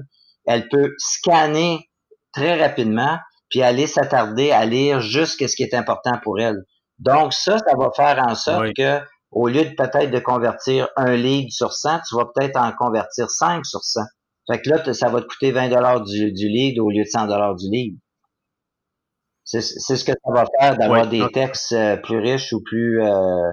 elle 0.46 0.68
peut 0.68 0.90
scanner 0.98 1.88
très 2.32 2.60
rapidement, 2.60 3.18
puis 3.48 3.62
aller 3.62 3.86
s'attarder 3.86 4.50
à 4.50 4.64
lire 4.64 5.00
juste 5.00 5.46
ce 5.46 5.54
qui 5.54 5.62
est 5.62 5.74
important 5.74 6.12
pour 6.22 6.40
elle. 6.40 6.62
Donc 6.98 7.32
ça, 7.32 7.58
ça 7.58 7.76
va 7.78 7.90
faire 7.94 8.22
en 8.26 8.34
sorte 8.34 8.68
que 8.76 9.00
au 9.30 9.48
lieu 9.48 9.64
de 9.64 9.74
peut-être 9.74 10.10
de 10.10 10.18
convertir 10.18 10.88
un 10.96 11.16
lead 11.16 11.50
sur 11.50 11.72
100, 11.72 12.00
tu 12.08 12.16
vas 12.16 12.26
peut-être 12.34 12.56
en 12.56 12.72
convertir 12.72 13.30
5 13.30 13.64
sur 13.64 13.82
100. 13.82 14.00
Fait 14.50 14.60
que 14.60 14.70
là, 14.70 14.92
ça 14.92 15.08
va 15.08 15.20
te 15.20 15.26
coûter 15.26 15.52
20 15.52 15.68
dollars 15.68 16.02
du, 16.02 16.32
du 16.32 16.48
lead 16.48 16.78
au 16.78 16.90
lieu 16.90 17.04
de 17.04 17.08
100 17.08 17.26
dollars 17.26 17.54
du 17.54 17.68
lead. 17.70 17.96
C'est 19.44 19.60
ce 19.60 20.04
que 20.04 20.12
ça 20.12 20.32
va 20.32 20.44
faire 20.58 20.76
d'avoir 20.76 21.08
des 21.08 21.24
textes 21.32 21.72
euh, 21.72 21.96
plus 21.96 22.18
riches 22.18 22.52
ou 22.52 22.62
plus 22.62 23.02
euh, 23.02 23.50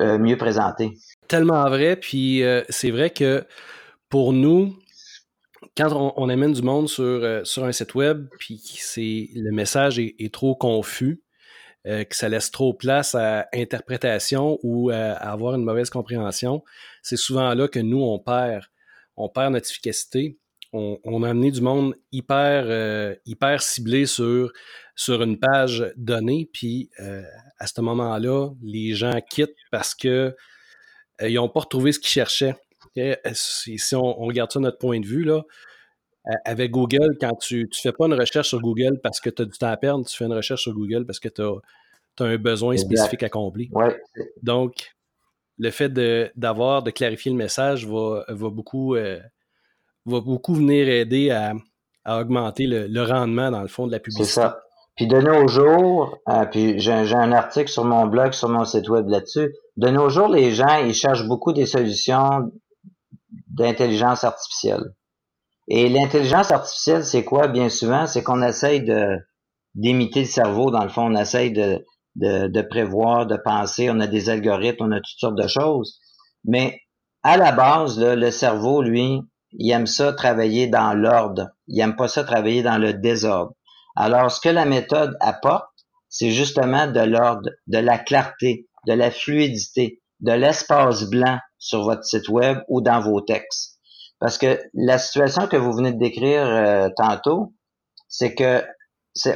euh, 0.00 0.18
mieux 0.18 0.36
présentés. 0.36 0.92
Tellement 1.28 1.68
vrai, 1.68 1.96
puis 1.96 2.42
c'est 2.68 2.90
vrai 2.90 3.10
que 3.10 3.44
pour 4.08 4.32
nous, 4.32 4.76
quand 5.76 6.12
on, 6.16 6.28
amène 6.28 6.52
du 6.52 6.62
monde 6.62 6.88
sur, 6.88 7.46
sur 7.46 7.64
un 7.64 7.72
site 7.72 7.94
web, 7.94 8.28
puis 8.38 8.60
le 8.96 9.50
message 9.50 9.98
est, 9.98 10.32
trop 10.32 10.54
confus, 10.54 11.22
que 11.84 12.16
ça 12.16 12.28
laisse 12.28 12.50
trop 12.50 12.72
place 12.74 13.14
à 13.14 13.46
interprétation 13.52 14.58
ou 14.62 14.90
à 14.90 15.12
avoir 15.12 15.54
une 15.54 15.64
mauvaise 15.64 15.90
compréhension, 15.90 16.62
c'est 17.02 17.16
souvent 17.16 17.54
là 17.54 17.68
que 17.68 17.78
nous, 17.78 18.00
on 18.00 18.18
perd 18.18 18.64
on 19.18 19.28
perd 19.28 19.52
notre 19.52 19.68
efficacité. 19.68 20.38
On, 20.72 21.22
a 21.22 21.30
amené 21.30 21.50
du 21.50 21.62
monde 21.62 21.94
hyper, 22.12 22.64
euh, 22.66 23.14
hyper 23.24 23.62
ciblé 23.62 24.04
sur, 24.04 24.52
sur 24.94 25.22
une 25.22 25.38
page 25.38 25.92
donnée, 25.96 26.50
puis 26.52 26.90
euh, 27.00 27.22
à 27.58 27.66
ce 27.66 27.80
moment-là, 27.80 28.50
les 28.62 28.92
gens 28.92 29.18
quittent 29.30 29.56
parce 29.70 29.94
que 29.94 30.36
euh, 31.22 31.30
n'ont 31.30 31.48
pas 31.48 31.60
retrouvé 31.60 31.92
ce 31.92 31.98
qu'ils 31.98 32.10
cherchaient. 32.10 32.54
Si, 33.32 33.78
on, 33.94 34.12
regarde 34.26 34.52
ça 34.52 34.58
de 34.58 34.64
notre 34.64 34.76
point 34.76 35.00
de 35.00 35.06
vue, 35.06 35.24
là, 35.24 35.42
avec 36.44 36.70
Google, 36.70 37.16
quand 37.18 37.34
tu 37.36 37.62
ne 37.62 37.68
fais 37.72 37.92
pas 37.92 38.04
une 38.04 38.14
recherche 38.14 38.48
sur 38.48 38.60
Google 38.60 39.00
parce 39.02 39.20
que 39.20 39.30
tu 39.30 39.42
as 39.42 39.44
du 39.46 39.56
temps 39.56 39.70
à 39.70 39.76
perdre, 39.78 40.04
tu 40.06 40.14
fais 40.14 40.26
une 40.26 40.34
recherche 40.34 40.62
sur 40.62 40.74
Google 40.74 41.06
parce 41.06 41.18
que 41.18 41.28
tu 41.28 41.40
as, 41.40 41.54
un 42.20 42.36
besoin 42.36 42.76
spécifique 42.76 43.22
à 43.22 43.30
combler. 43.30 43.70
Ouais. 43.72 43.96
Donc, 44.42 44.90
le 45.58 45.70
fait 45.70 45.92
d'avoir, 46.36 46.82
de, 46.82 46.90
clarifier 46.90 47.30
le 47.32 47.36
message 47.36 47.86
va, 47.86 48.24
va, 48.28 48.50
beaucoup, 48.50 48.94
va 48.94 50.20
beaucoup 50.20 50.54
venir 50.54 50.88
aider 50.88 51.30
à, 51.30 51.52
à 52.08 52.20
augmenter 52.20 52.66
le, 52.66 53.02
rendement, 53.02 53.50
dans 53.50 53.60
le 53.60 53.68
fond, 53.68 53.86
de 53.86 53.92
la 53.92 53.98
publicité. 53.98 54.24
C'est 54.24 54.40
ça. 54.40 54.62
Puis 54.96 55.06
de 55.06 55.18
nos 55.20 55.46
jours, 55.46 56.18
puis 56.50 56.80
j'ai 56.80 56.92
un 56.92 57.32
article 57.32 57.68
sur 57.68 57.84
mon 57.84 58.06
blog, 58.06 58.32
sur 58.32 58.48
mon 58.48 58.64
site 58.64 58.88
web 58.88 59.08
là-dessus, 59.08 59.54
de 59.76 59.88
nos 59.90 60.08
jours, 60.08 60.28
les 60.28 60.50
gens, 60.50 60.78
ils 60.84 60.94
cherchent 60.94 61.28
beaucoup 61.28 61.52
des 61.52 61.66
solutions 61.66 62.50
d'intelligence 63.48 64.24
artificielle. 64.24 64.94
Et 65.68 65.88
l'intelligence 65.88 66.50
artificielle, 66.50 67.04
c'est 67.04 67.24
quoi? 67.24 67.46
Bien 67.46 67.68
souvent? 67.68 68.06
C'est 68.06 68.22
qu'on 68.22 68.42
essaye 68.42 68.82
de 68.82 69.18
d'imiter 69.74 70.20
le 70.20 70.26
cerveau, 70.26 70.70
dans 70.70 70.82
le 70.82 70.88
fond, 70.88 71.02
on 71.02 71.14
essaye 71.14 71.52
de, 71.52 71.84
de, 72.16 72.62
prévoir, 72.62 73.26
de 73.26 73.36
penser, 73.36 73.90
on 73.90 74.00
a 74.00 74.06
des 74.06 74.30
algorithmes, 74.30 74.86
on 74.86 74.92
a 74.92 74.96
toutes 74.96 75.18
sortes 75.18 75.38
de 75.38 75.46
choses. 75.46 76.00
Mais 76.44 76.80
à 77.22 77.36
la 77.36 77.52
base, 77.52 77.98
le 77.98 78.30
cerveau, 78.30 78.82
lui, 78.82 79.20
il 79.52 79.70
aime 79.70 79.86
ça 79.86 80.12
travailler 80.12 80.66
dans 80.66 80.94
l'ordre. 80.94 81.48
Il 81.66 81.80
aime 81.80 81.96
pas 81.96 82.08
ça 82.08 82.24
travailler 82.24 82.62
dans 82.62 82.78
le 82.78 82.94
désordre. 82.94 83.52
Alors, 83.96 84.30
ce 84.30 84.40
que 84.40 84.48
la 84.48 84.64
méthode 84.64 85.16
apporte, 85.20 85.66
c'est 86.08 86.30
justement 86.30 86.86
de 86.86 87.00
l'ordre, 87.00 87.50
de 87.66 87.78
la 87.78 87.98
clarté, 87.98 88.68
de 88.86 88.92
la 88.92 89.10
fluidité, 89.10 90.00
de 90.20 90.32
l'espace 90.32 91.04
blanc 91.04 91.38
sur 91.58 91.82
votre 91.82 92.04
site 92.04 92.28
web 92.28 92.58
ou 92.68 92.80
dans 92.80 93.00
vos 93.00 93.20
textes. 93.20 93.78
Parce 94.20 94.38
que 94.38 94.58
la 94.74 94.98
situation 94.98 95.46
que 95.46 95.56
vous 95.56 95.72
venez 95.72 95.92
de 95.92 95.98
décrire 95.98 96.46
euh, 96.46 96.88
tantôt, 96.96 97.54
c'est 98.08 98.34
que 98.34 98.64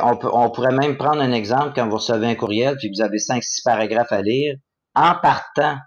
on, 0.02 0.16
peut, 0.16 0.30
on 0.32 0.50
pourrait 0.50 0.74
même 0.74 0.96
prendre 0.96 1.20
un 1.20 1.32
exemple 1.32 1.72
quand 1.74 1.88
vous 1.88 1.96
recevez 1.96 2.26
un 2.26 2.34
courriel 2.34 2.76
puis 2.76 2.90
vous 2.94 3.02
avez 3.02 3.18
cinq, 3.18 3.42
six 3.42 3.62
paragraphes 3.62 4.12
à 4.12 4.22
lire. 4.22 4.54
En 4.94 5.14
partant, 5.14 5.78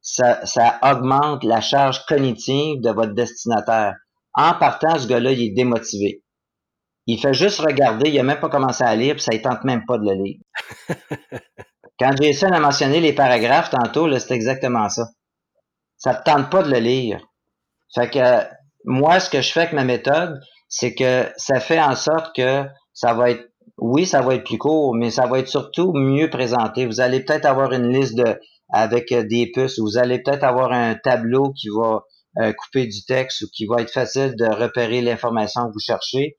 ça, 0.00 0.44
ça 0.46 0.78
augmente 0.82 1.44
la 1.44 1.60
charge 1.60 2.04
cognitive 2.06 2.80
de 2.80 2.90
votre 2.90 3.14
destinataire. 3.14 3.94
En 4.34 4.54
partant, 4.54 4.98
ce 4.98 5.06
gars-là, 5.06 5.32
il 5.32 5.42
est 5.42 5.54
démotivé. 5.54 6.22
Il 7.06 7.18
fait 7.18 7.34
juste 7.34 7.60
regarder, 7.60 8.10
il 8.10 8.18
a 8.20 8.22
même 8.22 8.40
pas 8.40 8.50
commencé 8.50 8.84
à 8.84 8.94
lire, 8.94 9.14
puis 9.14 9.22
ça 9.22 9.32
ne 9.32 9.38
tente 9.38 9.64
même 9.64 9.84
pas 9.86 9.98
de 9.98 10.04
le 10.04 10.22
lire. 10.22 10.40
Quand 11.98 12.12
Jason 12.20 12.52
a 12.52 12.60
mentionné 12.60 13.00
les 13.00 13.12
paragraphes 13.12 13.70
tantôt, 13.70 14.16
c'est 14.18 14.34
exactement 14.34 14.88
ça. 14.88 15.06
Ça 15.96 16.12
ne 16.12 16.22
tente 16.22 16.50
pas 16.50 16.62
de 16.62 16.70
le 16.70 16.78
lire. 16.78 17.20
Fait 17.94 18.10
que 18.10 18.46
moi, 18.84 19.20
ce 19.20 19.30
que 19.30 19.40
je 19.40 19.50
fais 19.50 19.60
avec 19.60 19.72
ma 19.72 19.84
méthode, 19.84 20.38
c'est 20.68 20.94
que 20.94 21.32
ça 21.36 21.60
fait 21.60 21.80
en 21.80 21.96
sorte 21.96 22.36
que 22.36 22.66
ça 22.98 23.14
va 23.14 23.30
être, 23.30 23.48
oui, 23.76 24.06
ça 24.06 24.22
va 24.22 24.34
être 24.34 24.42
plus 24.42 24.58
court, 24.58 24.92
mais 24.92 25.12
ça 25.12 25.26
va 25.28 25.38
être 25.38 25.46
surtout 25.46 25.92
mieux 25.92 26.28
présenté. 26.28 26.84
Vous 26.84 27.00
allez 27.00 27.20
peut-être 27.20 27.44
avoir 27.44 27.72
une 27.72 27.92
liste 27.92 28.16
de 28.16 28.40
avec 28.70 29.14
des 29.14 29.52
puces. 29.54 29.78
Vous 29.78 29.98
allez 29.98 30.20
peut-être 30.20 30.42
avoir 30.42 30.72
un 30.72 30.96
tableau 30.96 31.52
qui 31.52 31.68
va 31.68 32.02
euh, 32.40 32.52
couper 32.52 32.88
du 32.88 33.04
texte 33.04 33.42
ou 33.42 33.46
qui 33.54 33.66
va 33.66 33.82
être 33.82 33.92
facile 33.92 34.34
de 34.36 34.46
repérer 34.46 35.00
l'information 35.00 35.68
que 35.68 35.74
vous 35.74 35.78
cherchez. 35.78 36.38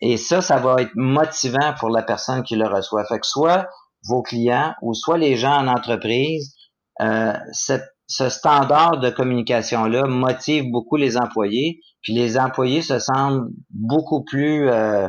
Et 0.00 0.16
ça, 0.16 0.40
ça 0.40 0.58
va 0.58 0.82
être 0.82 0.90
motivant 0.96 1.74
pour 1.78 1.90
la 1.90 2.02
personne 2.02 2.42
qui 2.42 2.56
le 2.56 2.66
reçoit. 2.66 3.04
Fait 3.04 3.20
que 3.20 3.26
soit 3.26 3.68
vos 4.08 4.22
clients 4.22 4.74
ou 4.82 4.94
soit 4.94 5.16
les 5.16 5.36
gens 5.36 5.58
en 5.58 5.68
entreprise, 5.68 6.56
euh, 7.00 7.34
ce 7.52 8.28
standard 8.28 8.98
de 8.98 9.10
communication-là 9.10 10.08
motive 10.08 10.64
beaucoup 10.72 10.96
les 10.96 11.16
employés, 11.16 11.78
puis 12.02 12.14
les 12.14 12.36
employés 12.36 12.82
se 12.82 12.98
sentent 12.98 13.44
beaucoup 13.70 14.24
plus 14.24 14.68
euh, 14.68 15.08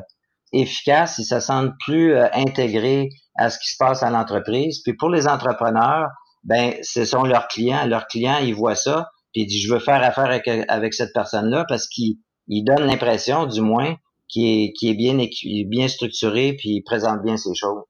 efficaces, 0.53 1.17
ils 1.17 1.25
se 1.25 1.39
sentent 1.39 1.73
plus 1.85 2.13
euh, 2.13 2.27
intégrés 2.33 3.09
à 3.35 3.49
ce 3.49 3.57
qui 3.59 3.71
se 3.71 3.77
passe 3.77 4.03
à 4.03 4.09
l'entreprise. 4.09 4.81
Puis 4.83 4.93
pour 4.93 5.09
les 5.09 5.27
entrepreneurs, 5.27 6.07
ben 6.43 6.73
ce 6.81 7.05
sont 7.05 7.23
leurs 7.23 7.47
clients. 7.47 7.85
Leurs 7.85 8.07
clients, 8.07 8.37
ils 8.37 8.55
voient 8.55 8.75
ça, 8.75 9.09
puis 9.33 9.43
ils 9.43 9.47
disent 9.47 9.65
je 9.67 9.73
veux 9.73 9.79
faire 9.79 10.03
affaire 10.03 10.25
avec, 10.67 10.93
cette 10.93 11.13
personne-là 11.13 11.65
parce 11.67 11.87
qu'il 11.87 12.17
donne 12.63 12.85
l'impression, 12.85 13.45
du 13.45 13.61
moins, 13.61 13.95
qu'il 14.27 14.45
est, 14.45 14.73
qui 14.73 14.89
est 14.89 15.65
bien, 15.65 15.87
structuré 15.87 16.53
puis 16.57 16.69
il 16.69 16.83
présente 16.83 17.21
bien 17.21 17.37
ses 17.37 17.53
choses 17.55 17.83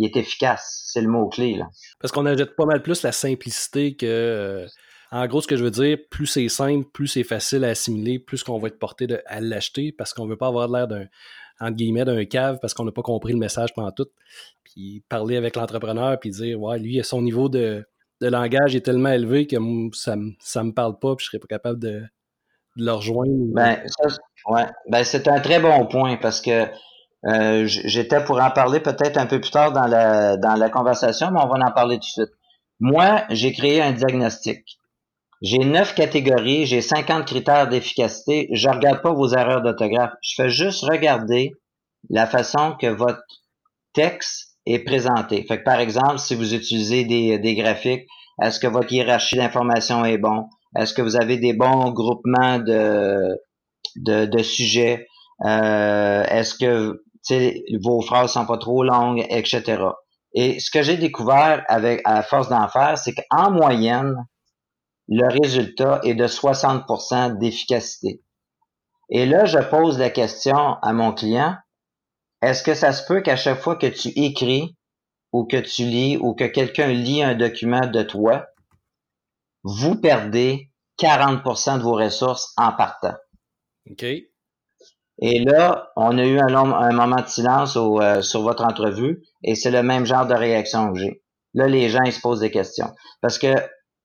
il 0.00 0.06
est 0.06 0.16
efficace. 0.16 0.84
C'est 0.86 1.02
le 1.02 1.08
mot-clé. 1.08 1.60
Parce 2.00 2.10
qu'on 2.10 2.24
ajoute 2.24 2.56
pas 2.56 2.64
mal 2.64 2.82
plus 2.82 3.02
la 3.02 3.12
simplicité 3.12 3.94
que. 3.96 4.06
Euh, 4.06 4.66
en 5.12 5.26
gros, 5.26 5.40
ce 5.40 5.48
que 5.48 5.56
je 5.56 5.64
veux 5.64 5.70
dire, 5.70 5.98
plus 6.08 6.26
c'est 6.26 6.48
simple, 6.48 6.88
plus 6.92 7.08
c'est 7.08 7.24
facile 7.24 7.64
à 7.64 7.68
assimiler, 7.68 8.18
plus 8.18 8.44
qu'on 8.44 8.58
va 8.58 8.68
être 8.68 8.78
porté 8.78 9.08
à 9.26 9.40
l'acheter 9.40 9.92
parce 9.92 10.14
qu'on 10.14 10.26
veut 10.26 10.36
pas 10.36 10.46
avoir 10.46 10.68
l'air 10.68 10.86
d'un 10.86 11.06
entre 11.60 11.76
guillemets 11.76 12.04
d'un 12.04 12.24
cave 12.24 12.58
parce 12.60 12.74
qu'on 12.74 12.84
n'a 12.84 12.92
pas 12.92 13.02
compris 13.02 13.32
le 13.32 13.38
message 13.38 13.74
pendant 13.74 13.92
tout. 13.92 14.08
Puis 14.64 15.02
parler 15.08 15.36
avec 15.36 15.56
l'entrepreneur 15.56 16.18
puis 16.18 16.30
dire 16.30 16.60
ouais, 16.60 16.78
lui, 16.78 17.02
son 17.04 17.22
niveau 17.22 17.48
de, 17.48 17.86
langage 18.20 18.74
est 18.76 18.82
tellement 18.84 19.10
élevé 19.10 19.46
que 19.46 19.56
ça, 19.92 20.16
ça 20.40 20.64
me 20.64 20.72
parle 20.72 20.98
pas, 20.98 21.16
puis 21.16 21.24
je 21.24 21.30
serais 21.30 21.38
pas 21.38 21.46
capable 21.46 21.78
de, 21.78 22.02
le 22.76 22.92
rejoindre. 22.92 23.32
Ben, 23.52 23.80
ben, 24.88 25.04
c'est 25.04 25.28
un 25.28 25.40
très 25.40 25.60
bon 25.60 25.86
point 25.86 26.16
parce 26.16 26.40
que 26.40 26.66
euh, 27.26 27.64
j'étais 27.66 28.22
pour 28.24 28.40
en 28.40 28.50
parler 28.50 28.80
peut-être 28.80 29.18
un 29.18 29.26
peu 29.26 29.40
plus 29.40 29.50
tard 29.50 29.72
dans 29.72 29.86
la, 29.86 30.36
dans 30.36 30.54
la 30.54 30.70
conversation, 30.70 31.30
mais 31.30 31.40
on 31.42 31.48
va 31.48 31.66
en 31.66 31.72
parler 31.72 31.96
tout 31.96 32.22
de 32.22 32.24
suite. 32.24 32.34
Moi, 32.78 33.24
j'ai 33.28 33.52
créé 33.52 33.82
un 33.82 33.92
diagnostic. 33.92 34.79
J'ai 35.42 35.58
neuf 35.58 35.94
catégories, 35.94 36.66
j'ai 36.66 36.82
50 36.82 37.26
critères 37.26 37.68
d'efficacité. 37.68 38.48
Je 38.52 38.68
regarde 38.68 39.02
pas 39.02 39.12
vos 39.12 39.28
erreurs 39.28 39.62
d'orthographe. 39.62 40.12
Je 40.22 40.34
fais 40.36 40.50
juste 40.50 40.84
regarder 40.84 41.52
la 42.10 42.26
façon 42.26 42.76
que 42.78 42.86
votre 42.86 43.22
texte 43.94 44.56
est 44.66 44.80
présenté. 44.80 45.44
Fait 45.48 45.58
que 45.58 45.64
par 45.64 45.80
exemple, 45.80 46.18
si 46.18 46.34
vous 46.34 46.54
utilisez 46.54 47.04
des, 47.04 47.38
des 47.38 47.54
graphiques, 47.54 48.06
est-ce 48.42 48.60
que 48.60 48.66
votre 48.66 48.92
hiérarchie 48.92 49.36
d'information 49.36 50.04
est 50.04 50.18
bon? 50.18 50.48
Est-ce 50.78 50.94
que 50.94 51.02
vous 51.02 51.16
avez 51.16 51.38
des 51.38 51.52
bons 51.52 51.90
groupements 51.90 52.58
de, 52.58 53.36
de, 53.96 54.26
de 54.26 54.42
sujets? 54.42 55.06
Euh, 55.44 56.22
est-ce 56.24 56.54
que 56.54 57.02
vos 57.82 58.02
phrases 58.02 58.32
sont 58.32 58.46
pas 58.46 58.58
trop 58.58 58.82
longues, 58.84 59.24
etc. 59.30 59.82
Et 60.34 60.60
ce 60.60 60.70
que 60.70 60.82
j'ai 60.82 60.96
découvert 60.96 61.64
avec 61.68 62.00
à 62.04 62.22
force 62.22 62.48
d'en 62.48 62.68
faire, 62.68 62.96
c'est 62.98 63.14
qu'en 63.14 63.50
moyenne, 63.50 64.14
le 65.10 65.26
résultat 65.26 66.00
est 66.04 66.14
de 66.14 66.26
60% 66.26 67.36
d'efficacité. 67.38 68.22
Et 69.10 69.26
là, 69.26 69.44
je 69.44 69.58
pose 69.58 69.98
la 69.98 70.08
question 70.08 70.56
à 70.56 70.92
mon 70.92 71.12
client, 71.12 71.56
est-ce 72.42 72.62
que 72.62 72.74
ça 72.74 72.92
se 72.92 73.04
peut 73.06 73.20
qu'à 73.20 73.36
chaque 73.36 73.60
fois 73.60 73.74
que 73.76 73.88
tu 73.88 74.08
écris 74.10 74.76
ou 75.32 75.44
que 75.44 75.56
tu 75.56 75.82
lis 75.82 76.16
ou 76.16 76.34
que 76.34 76.44
quelqu'un 76.44 76.86
lit 76.86 77.22
un 77.22 77.34
document 77.34 77.86
de 77.86 78.02
toi, 78.02 78.46
vous 79.64 80.00
perdez 80.00 80.70
40% 81.00 81.78
de 81.78 81.82
vos 81.82 81.96
ressources 81.96 82.54
en 82.56 82.72
partant? 82.72 83.16
OK. 83.90 84.04
Et 85.22 85.44
là, 85.44 85.90
on 85.96 86.16
a 86.16 86.24
eu 86.24 86.38
un, 86.38 86.46
long, 86.46 86.74
un 86.74 86.92
moment 86.92 87.20
de 87.20 87.26
silence 87.26 87.76
euh, 87.76 88.22
sur 88.22 88.42
votre 88.42 88.64
entrevue 88.64 89.22
et 89.42 89.54
c'est 89.54 89.70
le 89.70 89.82
même 89.82 90.06
genre 90.06 90.26
de 90.26 90.34
réaction 90.34 90.92
que 90.92 91.00
j'ai. 91.00 91.22
Là, 91.52 91.66
les 91.66 91.90
gens, 91.90 92.02
ils 92.06 92.12
se 92.12 92.20
posent 92.20 92.40
des 92.40 92.50
questions. 92.50 92.90
Parce 93.20 93.38
que 93.38 93.54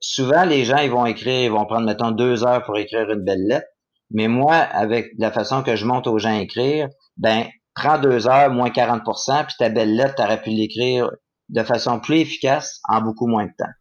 souvent, 0.06 0.46
les 0.46 0.66
gens, 0.66 0.78
ils 0.78 0.92
vont 0.92 1.06
écrire, 1.06 1.46
ils 1.46 1.52
vont 1.52 1.66
prendre, 1.66 1.88
mettons, 1.88 2.12
deux 2.12 2.46
heures 2.46 2.64
pour 2.64 2.78
écrire 2.78 3.10
une 3.10 3.24
belle 3.24 3.48
lettre. 3.48 3.68
Mais 4.12 4.28
moi, 4.28 4.56
avec 4.56 5.12
la 5.18 5.32
façon 5.32 5.64
que 5.64 5.76
je 5.76 5.86
monte 5.86 6.06
aux 6.06 6.20
gens 6.20 6.38
à 6.38 6.42
écrire, 6.42 6.90
ben, 7.18 7.48
prends 7.74 7.98
deux 7.98 8.28
heures, 8.28 8.52
moins 8.52 8.70
40% 8.70 9.46
puis 9.46 9.56
ta 9.58 9.70
belle 9.70 9.96
lettre, 9.96 10.16
tu 10.16 10.22
aurais 10.22 10.42
pu 10.42 10.52
l'écrire 10.52 11.10
de 11.50 11.64
façon 11.64 12.00
plus 12.00 12.20
efficace 12.20 12.80
en 12.88 13.02
beaucoup 13.02 13.28
moins 13.28 13.46
de 13.46 13.52
temps. 13.58 13.72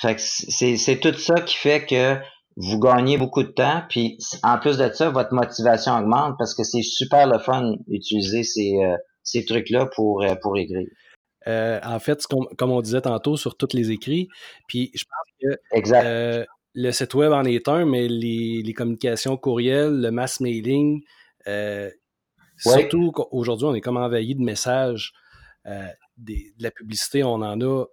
Fait 0.00 0.16
que 0.16 0.20
c'est 0.20 1.00
tout 1.00 1.14
ça 1.14 1.40
qui 1.40 1.54
fait 1.54 1.86
que 1.86 2.16
vous 2.56 2.80
gagnez 2.80 3.18
beaucoup 3.18 3.44
de 3.44 3.52
temps, 3.52 3.82
puis 3.88 4.18
en 4.42 4.58
plus 4.58 4.78
de 4.78 4.90
ça, 4.92 5.10
votre 5.10 5.32
motivation 5.32 5.96
augmente 5.96 6.34
parce 6.38 6.54
que 6.54 6.64
c'est 6.64 6.82
super 6.82 7.28
le 7.28 7.38
fun 7.38 7.74
d'utiliser 7.86 8.42
ces, 8.42 8.72
euh, 8.82 8.96
ces 9.22 9.44
trucs-là 9.44 9.86
pour, 9.94 10.22
euh, 10.22 10.34
pour 10.42 10.58
écrire. 10.58 10.88
Euh, 11.46 11.80
en 11.82 11.98
fait, 11.98 12.24
comme 12.26 12.70
on 12.70 12.80
disait 12.80 13.00
tantôt 13.00 13.36
sur 13.36 13.56
tous 13.56 13.74
les 13.74 13.90
écrits, 13.90 14.28
puis 14.68 14.90
je 14.94 15.04
pense 15.04 15.58
que 15.82 16.46
le 16.74 16.90
site 16.90 17.14
web 17.14 17.32
en 17.32 17.44
est 17.44 17.68
un, 17.68 17.84
mais 17.84 18.08
les, 18.08 18.62
les 18.62 18.72
communications 18.72 19.36
courriels, 19.36 20.00
le 20.00 20.10
mass 20.10 20.40
mailing, 20.40 21.02
surtout 22.56 23.12
qu'aujourd'hui, 23.12 23.66
on 23.66 23.74
est 23.74 23.80
comme 23.80 23.96
envahi 23.96 24.34
de 24.34 24.42
messages, 24.42 25.12
des, 26.16 26.52
de 26.58 26.62
la 26.62 26.70
publicité, 26.70 27.24
on 27.24 27.34
en 27.34 27.60
a 27.60 27.84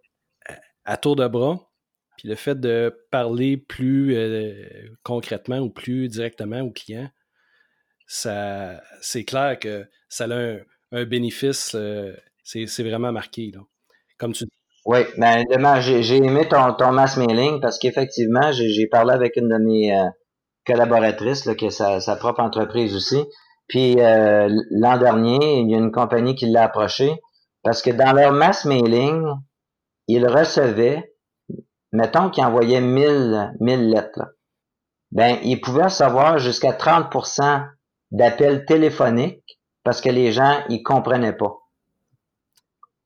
à 0.86 0.98
tour 0.98 1.16
de 1.16 1.28
bras. 1.28 1.70
Puis 2.18 2.28
le 2.28 2.36
fait 2.36 2.60
de 2.60 2.94
parler 3.12 3.56
plus 3.56 4.16
euh, 4.16 4.90
concrètement 5.04 5.60
ou 5.60 5.70
plus 5.70 6.10
directement 6.10 6.60
au 6.62 6.72
client, 6.72 7.10
ça, 8.08 8.82
c'est 9.02 9.24
clair 9.24 9.58
que 9.58 9.88
ça 10.10 10.26
a 10.26 10.58
un, 10.92 11.06
bénéfice, 11.06 11.76
euh, 11.76 12.14
c'est, 12.44 12.84
vraiment 12.84 13.12
marqué. 13.12 13.52
Là. 13.54 13.62
Comme 14.18 14.34
tu 14.34 14.46
dis. 14.46 14.52
Oui, 14.86 15.00
ben, 15.18 15.44
j'ai, 15.82 16.18
aimé 16.18 16.48
ton, 16.48 16.92
mass 16.92 17.18
mailing 17.18 17.60
parce 17.62 17.78
qu'effectivement, 17.80 18.52
j'ai, 18.52 18.88
parlé 18.88 19.14
avec 19.14 19.36
une 19.36 19.50
de 19.50 19.58
mes 19.58 19.94
euh, 19.94 20.10
collaboratrices 20.66 21.46
là, 21.46 21.56
qui 21.56 21.68
a 21.68 22.00
sa, 22.00 22.16
propre 22.16 22.40
entreprise 22.40 22.96
aussi. 22.96 23.24
Puis 23.68 23.96
l'an 23.98 24.98
dernier, 24.98 25.60
il 25.60 25.70
y 25.70 25.76
a 25.76 25.78
une 25.78 25.92
compagnie 25.92 26.34
qui 26.34 26.48
l'a 26.48 26.64
approché 26.64 27.12
parce 27.62 27.84
que 27.84 27.92
dans 27.92 28.14
leur 28.14 28.32
mass 28.32 28.66
mailing, 28.66 29.24
ils 30.08 30.26
recevaient 30.26 31.10
mettons 31.92 32.30
qu'il 32.30 32.44
envoyait 32.44 32.82
1000, 32.82 33.54
1000 33.60 33.90
lettres, 33.90 34.36
ben, 35.12 35.38
il 35.44 35.60
pouvait 35.60 35.86
recevoir 35.86 36.38
jusqu'à 36.38 36.72
30% 36.72 37.68
d'appels 38.12 38.66
téléphoniques 38.66 39.60
parce 39.84 40.02
que 40.02 40.10
les 40.10 40.32
gens, 40.32 40.64
ils 40.70 40.84
comprenaient 40.84 41.36
pas. 41.36 41.58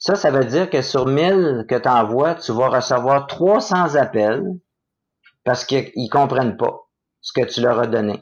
Ça, 0.04 0.16
ça 0.16 0.32
veut 0.32 0.44
dire 0.44 0.70
que 0.70 0.82
sur 0.82 1.06
1000 1.06 1.66
que 1.70 1.76
tu 1.76 1.88
envoies, 1.88 2.36
tu 2.36 2.52
vas 2.52 2.68
recevoir 2.68 3.26
300 3.26 3.96
appels 3.96 4.44
parce 5.46 5.64
qu'ils 5.64 6.10
comprennent 6.12 6.58
pas 6.58 6.78
ce 7.22 7.32
que 7.32 7.48
tu 7.48 7.62
leur 7.62 7.80
as 7.80 7.88
donné. 7.88 8.22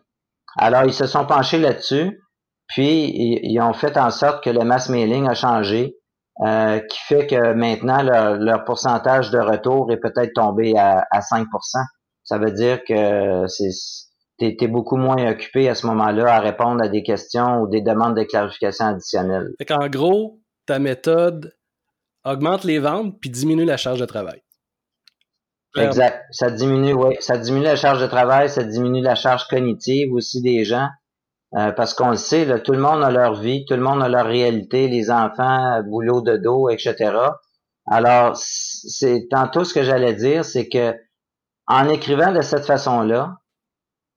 Alors, 0.58 0.84
ils 0.84 0.94
se 0.94 1.08
sont 1.08 1.26
penchés 1.26 1.58
là-dessus, 1.58 2.22
puis 2.68 3.12
ils, 3.16 3.60
ont 3.62 3.74
fait 3.74 3.98
en 3.98 4.12
sorte 4.12 4.44
que 4.44 4.52
le 4.52 4.64
mass 4.64 4.90
mailing 4.90 5.28
a 5.28 5.34
changé, 5.34 5.96
euh, 6.46 6.82
qui 6.82 7.00
fait 7.00 7.26
que 7.26 7.54
maintenant, 7.54 8.04
leur, 8.04 8.64
pourcentage 8.64 9.32
de 9.32 9.40
retour 9.40 9.92
est 9.92 9.98
peut-être 9.98 10.34
tombé 10.36 10.78
à, 10.78 11.08
à 11.10 11.22
5% 11.22 11.48
Ça 12.24 12.38
veut 12.38 12.52
dire 12.52 12.84
que 12.84 13.48
c'est 13.48 13.72
tu 14.38 14.68
beaucoup 14.68 14.98
moins 14.98 15.32
occupé 15.32 15.68
à 15.68 15.74
ce 15.74 15.88
moment-là 15.88 16.36
à 16.36 16.40
répondre 16.42 16.84
à 16.84 16.90
des 16.90 17.02
questions 17.02 17.62
ou 17.62 17.68
des 17.68 17.82
demandes 17.82 18.16
de 18.16 18.24
clarification 18.24 18.86
additionnelles. 18.86 19.50
Fait 19.58 19.74
en 19.74 19.88
gros, 19.88 20.40
ta 20.68 20.78
méthode 20.78 21.56
augmente 22.24 22.64
les 22.64 22.80
ventes 22.80 23.20
puis 23.20 23.30
diminue 23.30 23.66
la 23.66 23.78
charge 23.78 24.00
de 24.00 24.06
travail. 24.06 24.42
Exact. 25.78 26.26
Ça 26.32 26.52
diminue, 26.52 26.94
oui. 26.94 27.16
Ça 27.20 27.38
diminue 27.38 27.64
la 27.64 27.76
charge 27.76 28.02
de 28.02 28.08
travail, 28.08 28.50
ça 28.50 28.64
diminue 28.64 29.02
la 29.02 29.16
charge 29.16 29.48
cognitive 29.48 30.12
aussi 30.14 30.42
des 30.42 30.66
gens. 30.66 30.90
Euh, 31.58 31.72
parce 31.72 31.94
qu'on 31.94 32.12
le 32.12 32.18
sait, 32.18 32.46
là, 32.46 32.60
tout 32.60 32.72
le 32.72 32.80
monde 32.80 33.04
a 33.04 33.12
leur 33.12 33.36
vie, 33.36 33.66
tout 33.66 33.74
le 33.74 33.82
monde 33.82 34.02
a 34.02 34.08
leur 34.08 34.26
réalité, 34.26 34.88
les 34.88 35.12
enfants, 35.12 35.82
boulot 35.84 36.22
de 36.22 36.38
dos, 36.38 36.70
etc. 36.70 37.14
Alors, 37.86 38.38
c'est 38.38 39.28
tantôt 39.30 39.66
ce 39.66 39.74
que 39.74 39.84
j'allais 39.84 40.14
dire, 40.14 40.46
c'est 40.46 40.70
que 40.70 40.96
en 41.68 41.90
écrivant 41.90 42.32
de 42.32 42.42
cette 42.42 42.66
façon-là, 42.66 43.38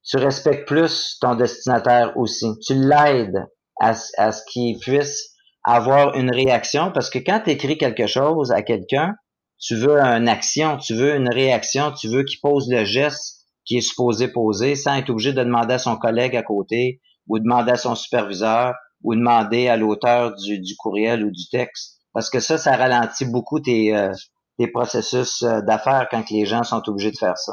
tu 0.05 0.17
respectes 0.17 0.69
plus 0.69 1.19
ton 1.21 1.35
destinataire 1.35 2.17
aussi. 2.17 2.47
Tu 2.65 2.75
l'aides 2.75 3.47
à, 3.81 3.95
à 4.19 4.33
ce 4.33 4.43
qu'il 4.51 4.79
puisse 4.79 5.34
avoir 5.65 6.15
une 6.15 6.31
réaction 6.31 6.93
parce 6.93 7.11
que 7.11 7.19
quand 7.19 7.41
tu 7.45 7.51
écris 7.51 7.79
quelque 7.79 8.07
chose 8.07 8.53
à 8.53 8.63
quelqu'un, 8.63 9.15
tu 9.59 9.75
veux 9.77 9.99
une 9.99 10.29
action, 10.29 10.77
tu 10.77 10.95
veux 10.95 11.15
une 11.15 11.29
réaction, 11.29 11.93
tu 11.93 12.09
veux 12.09 12.23
qu'il 12.25 12.39
pose 12.41 12.71
le 12.71 12.85
geste 12.85 13.47
qui 13.65 13.79
est 13.79 13.81
supposé 13.81 14.29
poser 14.29 14.77
sans 14.77 14.97
être 14.97 15.11
obligé 15.11 15.33
de 15.33 15.43
demander 15.43 15.75
à 15.75 15.79
son 15.79 15.97
collègue 15.97 16.37
à 16.37 16.43
côté 16.43 17.01
ou 17.29 17.39
demander 17.39 17.73
à 17.73 17.77
son 17.77 17.95
superviseur 17.95 18.75
ou 19.03 19.15
demander 19.15 19.69
à 19.69 19.77
l'auteur 19.77 20.35
du, 20.35 20.61
du, 20.61 20.77
courriel 20.77 21.25
ou 21.25 21.31
du 21.31 21.49
texte. 21.51 21.99
Parce 22.13 22.31
que 22.31 22.41
ça, 22.41 22.59
ça 22.59 22.77
ralentit 22.77 23.25
beaucoup 23.25 23.61
tes, 23.61 23.97
euh, 23.97 24.13
tes 24.59 24.69
processus 24.69 25.43
euh, 25.43 25.61
d'affaires 25.63 26.09
quand 26.11 26.31
les 26.31 26.45
gens 26.45 26.63
sont 26.63 26.83
obligés 26.89 27.11
de 27.11 27.17
faire 27.17 27.39
ça. 27.39 27.53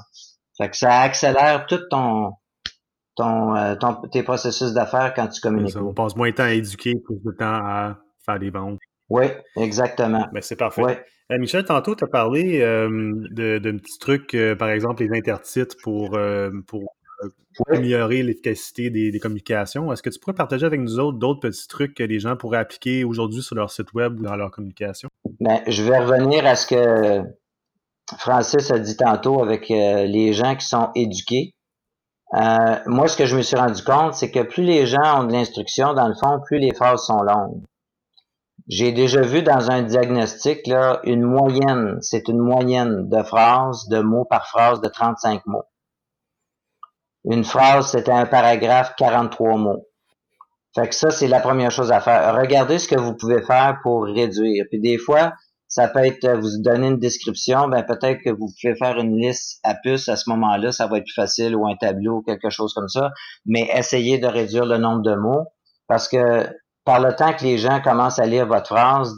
Fait 0.57 0.69
que 0.69 0.77
ça 0.77 0.99
accélère 0.99 1.65
tout 1.65 1.79
ton, 1.89 2.33
ton, 3.15 3.55
euh, 3.55 3.75
ton 3.75 3.95
tes 4.11 4.23
processus 4.23 4.73
d'affaires 4.73 5.13
quand 5.13 5.27
tu 5.27 5.41
communiques. 5.41 5.75
on 5.75 5.93
passe 5.93 6.15
moins 6.15 6.29
de 6.29 6.35
temps 6.35 6.43
à 6.43 6.53
éduquer, 6.53 6.95
plus 7.03 7.19
de 7.23 7.31
temps 7.31 7.45
à 7.45 7.97
faire 8.25 8.39
des 8.39 8.49
ventes. 8.49 8.79
Oui, 9.09 9.25
exactement. 9.57 10.25
Ben, 10.31 10.41
c'est 10.41 10.55
parfait. 10.55 11.03
Euh, 11.31 11.37
Michel, 11.37 11.63
tantôt, 11.63 11.95
tu 11.95 12.03
as 12.03 12.07
parlé 12.07 12.61
euh, 12.61 12.87
de, 13.31 13.57
de 13.57 13.71
petits 13.71 13.99
trucs, 13.99 14.33
euh, 14.33 14.55
par 14.55 14.69
exemple 14.69 15.03
les 15.03 15.17
intertitres 15.17 15.75
pour, 15.81 16.17
pour 16.67 16.95
améliorer 17.69 18.23
l'efficacité 18.23 18.89
des, 18.89 19.19
communications. 19.19 19.91
Est-ce 19.91 20.01
que 20.01 20.09
tu 20.09 20.19
pourrais 20.19 20.35
partager 20.35 20.65
avec 20.65 20.79
nous 20.79 20.99
autres 20.99 21.17
d'autres 21.17 21.41
petits 21.41 21.67
trucs 21.67 21.93
que 21.93 22.03
les 22.03 22.19
gens 22.19 22.35
pourraient 22.35 22.57
appliquer 22.57 23.03
aujourd'hui 23.03 23.41
sur 23.41 23.55
leur 23.55 23.69
site 23.69 23.93
web 23.93 24.19
ou 24.19 24.23
dans 24.23 24.35
leur 24.35 24.51
communication? 24.51 25.09
Ben, 25.39 25.61
je 25.67 25.83
vais 25.83 25.99
revenir 25.99 26.45
à 26.45 26.55
ce 26.55 26.67
que 26.67 27.21
Francis 28.17 28.71
a 28.71 28.79
dit 28.79 28.97
tantôt 28.97 29.41
avec 29.41 29.69
les 29.69 30.33
gens 30.33 30.55
qui 30.55 30.65
sont 30.65 30.89
éduqués. 30.95 31.53
Moi, 32.33 33.07
ce 33.07 33.17
que 33.17 33.25
je 33.25 33.35
me 33.35 33.41
suis 33.41 33.57
rendu 33.57 33.83
compte, 33.83 34.13
c'est 34.13 34.31
que 34.31 34.41
plus 34.41 34.63
les 34.63 34.85
gens 34.85 35.21
ont 35.21 35.23
de 35.25 35.33
l'instruction, 35.33 35.93
dans 35.93 36.07
le 36.07 36.15
fond, 36.15 36.39
plus 36.45 36.59
les 36.59 36.73
phrases 36.73 37.05
sont 37.05 37.21
longues. 37.21 37.61
J'ai 38.67 38.91
déjà 38.91 39.21
vu 39.21 39.41
dans 39.41 39.69
un 39.69 39.81
diagnostic 39.81 40.65
là, 40.67 41.01
une 41.03 41.23
moyenne, 41.23 41.97
c'est 42.01 42.27
une 42.27 42.39
moyenne 42.39 43.09
de 43.09 43.23
phrases, 43.23 43.87
de 43.89 43.99
mots 43.99 44.23
par 44.23 44.47
phrase 44.47 44.79
de 44.81 44.87
35 44.87 45.45
mots. 45.45 45.65
Une 47.25 47.43
phrase, 47.43 47.91
c'était 47.91 48.11
un 48.11 48.25
paragraphe, 48.25 48.93
43 48.97 49.57
mots. 49.57 49.85
Fait 50.73 50.87
que 50.87 50.95
ça, 50.95 51.11
c'est 51.11 51.27
la 51.27 51.41
première 51.41 51.71
chose 51.71 51.91
à 51.91 51.99
faire. 51.99 52.33
Regardez 52.33 52.79
ce 52.79 52.87
que 52.87 52.99
vous 52.99 53.15
pouvez 53.15 53.41
faire 53.41 53.77
pour 53.83 54.05
réduire. 54.05 54.65
Puis 54.69 54.79
des 54.79 54.97
fois, 54.97 55.33
ça 55.71 55.87
peut 55.87 56.05
être 56.05 56.27
vous 56.37 56.61
donner 56.61 56.87
une 56.87 56.99
description, 56.99 57.69
ben 57.69 57.83
peut-être 57.83 58.21
que 58.21 58.29
vous 58.29 58.49
pouvez 58.61 58.75
faire 58.75 58.97
une 58.99 59.17
liste 59.17 59.61
à 59.63 59.73
puce 59.73 60.09
à 60.09 60.17
ce 60.17 60.29
moment-là, 60.29 60.73
ça 60.73 60.85
va 60.85 60.97
être 60.97 61.05
plus 61.05 61.13
facile 61.13 61.55
ou 61.55 61.65
un 61.65 61.77
tableau 61.77 62.17
ou 62.17 62.21
quelque 62.21 62.49
chose 62.49 62.73
comme 62.73 62.89
ça, 62.89 63.11
mais 63.45 63.69
essayez 63.73 64.19
de 64.19 64.27
réduire 64.27 64.65
le 64.65 64.77
nombre 64.77 65.01
de 65.01 65.15
mots 65.15 65.45
parce 65.87 66.09
que 66.09 66.45
par 66.83 66.99
le 66.99 67.15
temps 67.15 67.33
que 67.33 67.45
les 67.45 67.57
gens 67.57 67.81
commencent 67.81 68.19
à 68.19 68.25
lire 68.25 68.47
votre 68.47 68.67
phrase, 68.67 69.15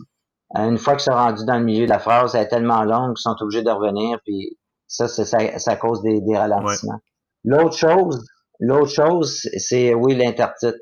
euh, 0.56 0.70
une 0.70 0.78
fois 0.78 0.94
qu'ils 0.94 1.12
sont 1.12 1.18
rendus 1.18 1.44
dans 1.44 1.58
le 1.58 1.64
milieu 1.64 1.86
de 1.86 1.90
la 1.90 1.98
phrase, 1.98 2.36
elle 2.36 2.44
est 2.44 2.50
tellement 2.50 2.84
longue 2.84 3.16
qu'ils 3.16 3.24
sont 3.24 3.36
obligés 3.42 3.64
de 3.64 3.72
revenir, 3.72 4.20
puis 4.24 4.60
ça, 4.88 5.08
c'est 5.08 5.26
ça, 5.26 5.76
cause 5.76 6.04
des, 6.04 6.22
ralentissements. 6.38 7.00
L'autre 7.44 7.76
chose, 7.76 8.24
l'autre 8.60 8.92
chose, 8.92 9.42
c'est 9.58 9.96
oui, 9.96 10.14
l'intertitre. 10.14 10.78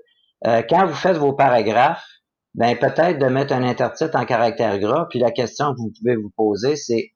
Euh, 0.45 0.63
quand 0.69 0.85
vous 0.85 0.95
faites 0.95 1.15
vos 1.15 1.31
paragraphes, 1.31 2.05
ben 2.53 2.77
peut-être 2.77 3.19
de 3.19 3.27
mettre 3.27 3.53
un 3.53 3.63
intertitre 3.63 4.17
en 4.17 4.25
caractère 4.25 4.77
gras, 4.79 5.07
puis 5.09 5.19
la 5.19 5.31
question 5.31 5.73
que 5.73 5.77
vous 5.79 5.91
pouvez 5.97 6.15
vous 6.15 6.31
poser, 6.35 6.75
c'est 6.75 7.11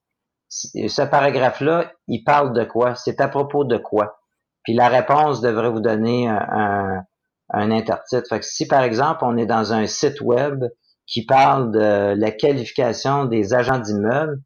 ce 0.49 1.01
paragraphe-là, 1.01 1.91
il 2.07 2.23
parle 2.23 2.53
de 2.53 2.63
quoi? 2.63 2.95
C'est 2.95 3.19
à 3.19 3.27
propos 3.27 3.65
de 3.65 3.77
quoi? 3.77 4.19
Puis 4.63 4.73
la 4.73 4.87
réponse 4.87 5.41
devrait 5.41 5.69
vous 5.69 5.81
donner 5.81 6.27
un, 6.27 7.03
un 7.49 7.71
intertitre. 7.71 8.27
Fait 8.29 8.39
que 8.39 8.45
si 8.45 8.67
par 8.67 8.83
exemple 8.83 9.23
on 9.23 9.37
est 9.37 9.45
dans 9.45 9.73
un 9.73 9.85
site 9.87 10.21
web 10.21 10.63
qui 11.07 11.25
parle 11.25 11.71
de 11.71 12.15
la 12.17 12.31
qualification 12.31 13.25
des 13.25 13.53
agents 13.53 13.79
d'immeubles, 13.79 14.39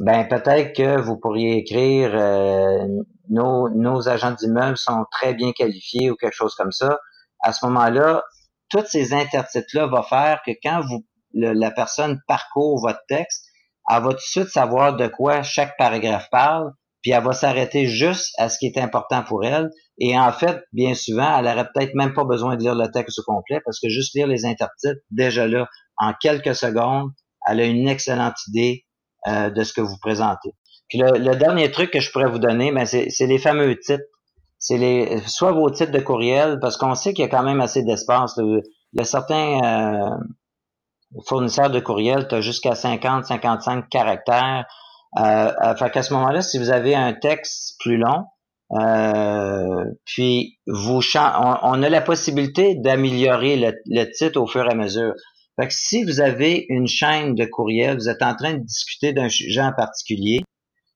ben 0.00 0.26
peut-être 0.28 0.74
que 0.74 1.00
vous 1.00 1.16
pourriez 1.16 1.56
écrire 1.58 2.10
euh, 2.14 2.86
nos, 3.30 3.68
nos 3.70 4.08
agents 4.08 4.32
d'immeubles 4.32 4.76
sont 4.76 5.04
très 5.10 5.34
bien 5.34 5.52
qualifiés 5.52 6.10
ou 6.10 6.16
quelque 6.16 6.34
chose 6.34 6.54
comme 6.56 6.72
ça. 6.72 6.98
À 7.40 7.52
ce 7.52 7.64
moment-là, 7.66 8.24
tous 8.74 8.86
ces 8.86 9.14
intertitres-là 9.14 9.86
vont 9.86 10.02
faire 10.02 10.42
que 10.44 10.52
quand 10.62 10.80
vous 10.88 11.04
la 11.32 11.70
personne 11.70 12.20
parcourt 12.28 12.80
votre 12.80 13.00
texte, 13.08 13.46
elle 13.90 14.02
va 14.02 14.10
tout 14.10 14.16
de 14.16 14.20
suite 14.20 14.48
savoir 14.48 14.96
de 14.96 15.08
quoi 15.08 15.42
chaque 15.42 15.76
paragraphe 15.76 16.28
parle, 16.30 16.70
puis 17.02 17.10
elle 17.10 17.22
va 17.22 17.32
s'arrêter 17.32 17.86
juste 17.86 18.32
à 18.38 18.48
ce 18.48 18.58
qui 18.58 18.66
est 18.66 18.78
important 18.78 19.24
pour 19.24 19.44
elle, 19.44 19.68
et 19.98 20.18
en 20.18 20.32
fait, 20.32 20.62
bien 20.72 20.94
souvent, 20.94 21.38
elle 21.38 21.46
aurait 21.46 21.68
peut-être 21.72 21.94
même 21.94 22.14
pas 22.14 22.24
besoin 22.24 22.56
de 22.56 22.62
lire 22.62 22.74
le 22.74 22.90
texte 22.90 23.18
au 23.18 23.22
complet 23.22 23.60
parce 23.64 23.78
que 23.78 23.88
juste 23.88 24.14
lire 24.14 24.26
les 24.26 24.44
intertitres, 24.44 25.00
déjà 25.10 25.46
là, 25.46 25.68
en 25.98 26.12
quelques 26.20 26.54
secondes, 26.54 27.10
elle 27.46 27.60
a 27.60 27.64
une 27.64 27.88
excellente 27.88 28.34
idée 28.48 28.86
euh, 29.28 29.50
de 29.50 29.62
ce 29.62 29.72
que 29.72 29.80
vous 29.80 29.98
présentez. 30.00 30.50
Puis 30.88 30.98
le, 30.98 31.36
dernier 31.36 31.70
truc 31.70 31.90
que 31.90 32.00
je 32.00 32.10
pourrais 32.10 32.30
vous 32.30 32.38
donner, 32.38 32.72
ben 32.72 32.86
c'est, 32.86 33.08
les 33.20 33.38
fameux 33.38 33.78
titres. 33.78 34.04
C'est 34.64 34.78
les 34.78 35.18
soit 35.26 35.52
vos 35.52 35.68
titres 35.68 35.92
de 35.92 36.00
courriel, 36.00 36.58
parce 36.58 36.78
qu'on 36.78 36.94
sait 36.94 37.12
qu'il 37.12 37.22
y 37.22 37.26
a 37.26 37.30
quand 37.30 37.42
même 37.42 37.60
assez 37.60 37.82
d'espace. 37.82 38.32
Il 38.38 38.62
y 38.94 39.00
a 39.00 39.04
certains 39.04 39.60
euh, 39.62 40.16
fournisseurs 41.26 41.68
de 41.68 41.80
courriel, 41.80 42.26
tu 42.28 42.34
as 42.34 42.40
jusqu'à 42.40 42.74
50, 42.74 43.26
55 43.26 43.90
caractères. 43.90 44.64
Euh, 45.18 45.52
euh, 45.62 45.76
fait 45.76 45.90
qu'à 45.90 46.02
ce 46.02 46.14
moment-là, 46.14 46.40
si 46.40 46.58
vous 46.58 46.70
avez 46.70 46.94
un 46.94 47.12
texte 47.12 47.78
plus 47.80 47.98
long, 47.98 48.24
euh, 48.72 49.84
puis 50.06 50.58
vous 50.66 51.02
on, 51.14 51.56
on, 51.62 51.82
a 51.82 51.88
la 51.90 52.00
possibilité 52.00 52.74
d'améliorer 52.74 53.74
le, 53.84 54.10
titre 54.12 54.40
au 54.40 54.46
fur 54.46 54.64
et 54.64 54.72
à 54.72 54.74
mesure. 54.74 55.12
Fait 55.60 55.68
que 55.68 55.74
si 55.74 56.04
vous 56.04 56.22
avez 56.22 56.64
une 56.70 56.88
chaîne 56.88 57.34
de 57.34 57.44
courriel, 57.44 57.96
vous 57.98 58.08
êtes 58.08 58.22
en 58.22 58.34
train 58.34 58.54
de 58.54 58.64
discuter 58.64 59.12
d'un 59.12 59.28
sujet 59.28 59.60
en 59.60 59.74
particulier, 59.74 60.42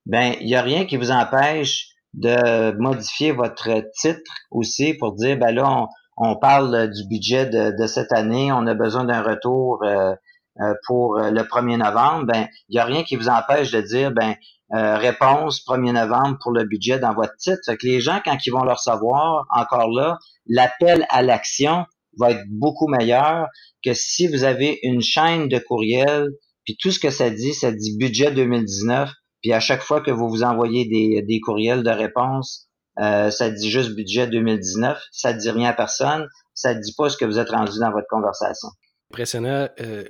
ben 0.06 0.34
il 0.40 0.46
n'y 0.46 0.56
a 0.56 0.62
rien 0.62 0.86
qui 0.86 0.96
vous 0.96 1.10
empêche 1.10 1.90
de 2.20 2.76
modifier 2.78 3.32
votre 3.32 3.68
titre 3.94 4.32
aussi 4.50 4.94
pour 4.94 5.14
dire 5.14 5.38
ben 5.38 5.54
là 5.54 5.86
on, 6.16 6.36
parle 6.36 6.90
du 6.90 7.06
budget 7.06 7.46
de, 7.46 7.86
cette 7.86 8.12
année, 8.12 8.50
on 8.52 8.66
a 8.66 8.74
besoin 8.74 9.04
d'un 9.04 9.22
retour 9.22 9.84
euh, 9.84 10.14
euh, 10.60 10.74
pour 10.86 11.16
le 11.16 11.42
1er 11.42 11.76
novembre, 11.76 12.26
ben 12.26 12.48
il 12.68 12.74
n'y 12.74 12.80
a 12.80 12.84
rien 12.84 13.04
qui 13.04 13.14
vous 13.14 13.28
empêche 13.28 13.70
de 13.70 13.80
dire 13.80 14.10
ben 14.10 14.34
euh, 14.74 14.98
réponse 14.98 15.64
1er 15.66 15.92
novembre 15.92 16.36
pour 16.42 16.52
le 16.52 16.64
budget 16.64 16.98
dans 16.98 17.14
votre 17.14 17.34
titre. 17.36 17.60
Fait 17.64 17.78
que 17.78 17.86
les 17.86 18.00
gens, 18.00 18.20
quand 18.22 18.36
ils 18.44 18.50
vont 18.50 18.64
le 18.64 18.72
recevoir, 18.72 19.46
encore 19.50 19.90
là, 19.90 20.18
l'appel 20.46 21.06
à 21.08 21.22
l'action 21.22 21.86
va 22.18 22.32
être 22.32 22.44
beaucoup 22.50 22.86
meilleur 22.86 23.46
que 23.82 23.94
si 23.94 24.26
vous 24.26 24.44
avez 24.44 24.78
une 24.82 25.00
chaîne 25.00 25.48
de 25.48 25.58
courriel, 25.58 26.28
puis 26.64 26.76
tout 26.78 26.90
ce 26.90 26.98
que 26.98 27.08
ça 27.08 27.30
dit, 27.30 27.54
ça 27.54 27.72
dit 27.72 27.96
budget 27.96 28.30
2019, 28.30 29.10
puis 29.42 29.52
à 29.52 29.60
chaque 29.60 29.82
fois 29.82 30.00
que 30.00 30.10
vous 30.10 30.28
vous 30.28 30.42
envoyez 30.42 30.84
des, 30.86 31.22
des 31.22 31.40
courriels 31.40 31.82
de 31.82 31.90
réponse, 31.90 32.68
euh, 33.00 33.30
ça 33.30 33.50
dit 33.50 33.70
juste 33.70 33.94
budget 33.94 34.26
2019, 34.26 35.00
ça 35.12 35.32
dit 35.32 35.50
rien 35.50 35.70
à 35.70 35.72
personne, 35.72 36.26
ça 36.54 36.74
dit 36.74 36.92
pas 36.96 37.08
ce 37.08 37.16
que 37.16 37.24
vous 37.24 37.38
êtes 37.38 37.50
rendu 37.50 37.78
dans 37.78 37.92
votre 37.92 38.08
conversation. 38.08 38.68
Impressionnant. 39.12 39.68
Euh, 39.80 40.04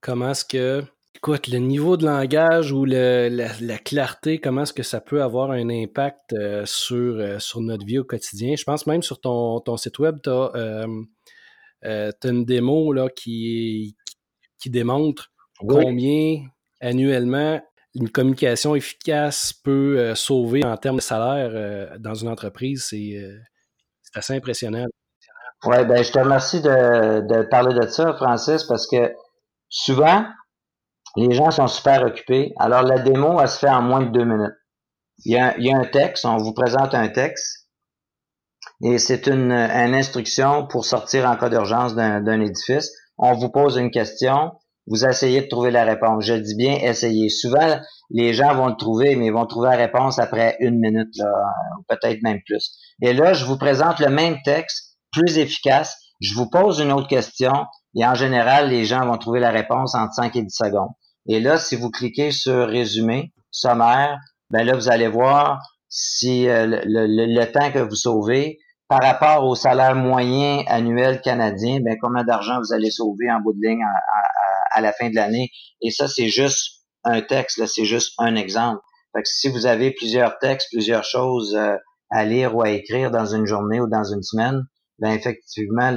comment 0.00 0.30
est-ce 0.30 0.44
que 0.44 0.84
Écoute, 1.14 1.46
le 1.46 1.58
niveau 1.58 1.96
de 1.96 2.06
langage 2.06 2.72
ou 2.72 2.84
la, 2.84 3.78
clarté, 3.84 4.40
comment 4.40 4.62
est-ce 4.62 4.72
que 4.72 4.82
ça 4.82 5.00
peut 5.00 5.22
avoir 5.22 5.52
un 5.52 5.68
impact 5.68 6.32
euh, 6.32 6.64
sur, 6.64 7.40
sur 7.40 7.60
notre 7.60 7.84
vie 7.84 7.98
au 7.98 8.04
quotidien? 8.04 8.56
Je 8.56 8.64
pense 8.64 8.86
même 8.86 9.02
sur 9.02 9.20
ton, 9.20 9.60
ton 9.60 9.76
site 9.76 9.98
web, 10.00 10.18
tu 10.24 10.30
as, 10.30 10.86
une 12.24 12.44
démo 12.44 12.92
là, 12.92 13.08
qui, 13.14 13.94
qui 14.58 14.70
démontre 14.70 15.30
combien 15.60 16.44
annuellement 16.80 17.60
une 17.94 18.10
communication 18.10 18.74
efficace 18.74 19.52
peut 19.52 20.14
sauver 20.14 20.64
en 20.64 20.76
termes 20.76 20.96
de 20.96 21.02
salaire 21.02 21.98
dans 21.98 22.14
une 22.14 22.28
entreprise. 22.28 22.86
C'est 22.88 23.18
assez 24.14 24.34
impressionnant. 24.34 24.86
Oui, 25.64 25.84
ben 25.84 26.02
je 26.02 26.10
te 26.10 26.18
remercie 26.18 26.60
de, 26.60 27.20
de 27.20 27.42
parler 27.42 27.74
de 27.78 27.86
ça, 27.86 28.14
Francis, 28.14 28.64
parce 28.64 28.88
que 28.88 29.14
souvent, 29.68 30.24
les 31.16 31.32
gens 31.34 31.50
sont 31.50 31.68
super 31.68 32.02
occupés. 32.04 32.52
Alors, 32.58 32.82
la 32.82 32.98
démo, 32.98 33.40
elle 33.40 33.48
se 33.48 33.58
fait 33.58 33.68
en 33.68 33.82
moins 33.82 34.02
de 34.02 34.10
deux 34.10 34.24
minutes. 34.24 34.56
Il 35.24 35.32
y 35.34 35.38
a, 35.38 35.56
il 35.58 35.64
y 35.64 35.72
a 35.72 35.76
un 35.76 35.84
texte, 35.84 36.24
on 36.24 36.36
vous 36.36 36.52
présente 36.52 36.94
un 36.94 37.08
texte, 37.08 37.68
et 38.82 38.98
c'est 38.98 39.28
une, 39.28 39.52
une, 39.52 39.94
instruction 39.94 40.66
pour 40.66 40.84
sortir 40.84 41.28
en 41.28 41.36
cas 41.36 41.48
d'urgence 41.48 41.94
d'un 41.94 42.40
édifice. 42.40 42.90
On 43.16 43.34
vous 43.34 43.50
pose 43.50 43.76
une 43.76 43.92
question, 43.92 44.52
vous 44.86 45.04
essayez 45.04 45.42
de 45.42 45.48
trouver 45.48 45.70
la 45.70 45.84
réponse. 45.84 46.24
Je 46.24 46.34
dis 46.34 46.56
bien 46.56 46.74
essayer. 46.74 47.28
Souvent, 47.28 47.80
les 48.10 48.34
gens 48.34 48.54
vont 48.54 48.68
le 48.68 48.76
trouver, 48.76 49.16
mais 49.16 49.26
ils 49.26 49.32
vont 49.32 49.46
trouver 49.46 49.68
la 49.68 49.76
réponse 49.76 50.18
après 50.18 50.56
une 50.60 50.78
minute, 50.78 51.14
ou 51.78 51.82
peut-être 51.88 52.22
même 52.22 52.40
plus. 52.46 52.76
Et 53.00 53.12
là, 53.12 53.32
je 53.32 53.44
vous 53.44 53.56
présente 53.56 54.00
le 54.00 54.08
même 54.08 54.36
texte, 54.44 54.96
plus 55.12 55.38
efficace. 55.38 55.98
Je 56.20 56.34
vous 56.34 56.48
pose 56.48 56.80
une 56.80 56.92
autre 56.92 57.08
question, 57.08 57.52
et 57.96 58.04
en 58.04 58.14
général, 58.14 58.68
les 58.68 58.84
gens 58.84 59.06
vont 59.06 59.18
trouver 59.18 59.40
la 59.40 59.50
réponse 59.50 59.94
en 59.94 60.10
5 60.10 60.36
et 60.36 60.42
10 60.42 60.50
secondes. 60.50 60.90
Et 61.28 61.40
là, 61.40 61.56
si 61.56 61.76
vous 61.76 61.90
cliquez 61.90 62.30
sur 62.30 62.68
résumé, 62.68 63.32
sommaire, 63.50 64.18
ben 64.50 64.64
là, 64.64 64.74
vous 64.74 64.90
allez 64.90 65.08
voir 65.08 65.60
si 65.88 66.48
euh, 66.48 66.80
le, 66.84 67.44
temps 67.52 67.70
que 67.70 67.78
vous 67.78 67.94
sauvez 67.94 68.58
par 68.88 69.02
rapport 69.02 69.44
au 69.44 69.54
salaire 69.54 69.94
moyen 69.94 70.62
annuel 70.66 71.20
canadien, 71.20 71.80
ben 71.82 71.96
combien 72.00 72.24
d'argent 72.24 72.58
vous 72.58 72.74
allez 72.74 72.90
sauver 72.90 73.30
en 73.30 73.40
bout 73.40 73.52
de 73.52 73.66
ligne 73.66 73.82
à, 73.82 74.41
la 74.80 74.92
fin 74.92 75.10
de 75.10 75.14
l'année. 75.14 75.50
Et 75.80 75.90
ça, 75.90 76.08
c'est 76.08 76.28
juste 76.28 76.82
un 77.04 77.20
texte, 77.20 77.58
là, 77.58 77.66
c'est 77.66 77.84
juste 77.84 78.14
un 78.18 78.36
exemple. 78.36 78.80
Fait 79.14 79.22
que 79.22 79.28
si 79.28 79.48
vous 79.48 79.66
avez 79.66 79.90
plusieurs 79.90 80.38
textes, 80.38 80.68
plusieurs 80.70 81.04
choses 81.04 81.54
euh, 81.54 81.76
à 82.10 82.24
lire 82.24 82.56
ou 82.56 82.62
à 82.62 82.70
écrire 82.70 83.10
dans 83.10 83.26
une 83.26 83.46
journée 83.46 83.80
ou 83.80 83.88
dans 83.88 84.04
une 84.04 84.22
semaine, 84.22 84.62
ben 84.98 85.10
effectivement, 85.12 85.92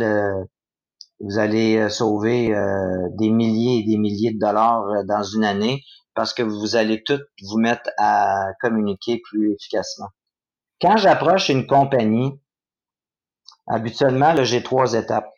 vous 1.19 1.39
allez 1.39 1.77
euh, 1.77 1.89
sauver 1.89 2.53
euh, 2.53 3.07
des 3.17 3.29
milliers 3.29 3.79
et 3.79 3.83
des 3.83 3.97
milliers 3.97 4.33
de 4.33 4.39
dollars 4.39 4.83
dans 5.07 5.23
une 5.23 5.45
année 5.45 5.81
parce 6.13 6.33
que 6.33 6.43
vous 6.43 6.75
allez 6.75 7.03
tout 7.03 7.19
vous 7.43 7.57
mettre 7.57 7.89
à 7.97 8.47
communiquer 8.61 9.21
plus 9.29 9.53
efficacement. 9.53 10.07
Quand 10.81 10.97
j'approche 10.97 11.49
une 11.49 11.67
compagnie, 11.67 12.31
habituellement, 13.67 14.33
j'ai 14.43 14.63
trois 14.63 14.93
étapes. 14.93 15.29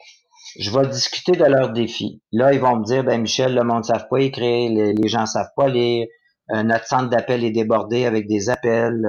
Je 0.59 0.71
vais 0.71 0.87
discuter 0.87 1.33
de 1.33 1.43
leurs 1.43 1.71
défis. 1.71 2.21
Là, 2.31 2.53
ils 2.53 2.59
vont 2.59 2.77
me 2.77 2.85
dire, 2.85 3.03
ben 3.03 3.21
Michel, 3.21 3.53
le 3.53 3.63
monde 3.63 3.79
ne 3.79 3.83
savent 3.83 4.07
pas 4.09 4.19
écrire, 4.21 4.71
les, 4.71 5.07
gens 5.07 5.21
ne 5.21 5.25
savent 5.25 5.51
pas 5.55 5.67
lire, 5.67 6.07
notre 6.49 6.85
centre 6.85 7.09
d'appel 7.09 7.43
est 7.43 7.51
débordé 7.51 8.05
avec 8.05 8.27
des 8.27 8.49
appels, 8.49 9.05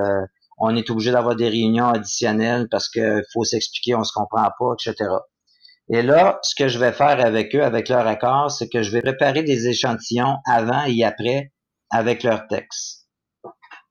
on 0.58 0.74
est 0.74 0.90
obligé 0.90 1.12
d'avoir 1.12 1.36
des 1.36 1.48
réunions 1.48 1.88
additionnelles 1.88 2.68
parce 2.70 2.88
qu'il 2.88 3.22
faut 3.32 3.44
s'expliquer, 3.44 3.94
on 3.94 4.04
se 4.04 4.12
comprend 4.12 4.50
pas, 4.58 4.74
etc. 4.74 5.10
Et 5.90 6.02
là, 6.02 6.38
ce 6.42 6.54
que 6.54 6.68
je 6.68 6.78
vais 6.78 6.92
faire 6.92 7.24
avec 7.24 7.54
eux, 7.54 7.62
avec 7.62 7.88
leur 7.88 8.06
accord, 8.06 8.50
c'est 8.50 8.68
que 8.68 8.82
je 8.82 8.90
vais 8.90 9.00
préparer 9.00 9.42
des 9.42 9.68
échantillons 9.68 10.36
avant 10.46 10.84
et 10.84 11.04
après 11.04 11.52
avec 11.90 12.22
leur 12.22 12.46
texte. 12.48 13.06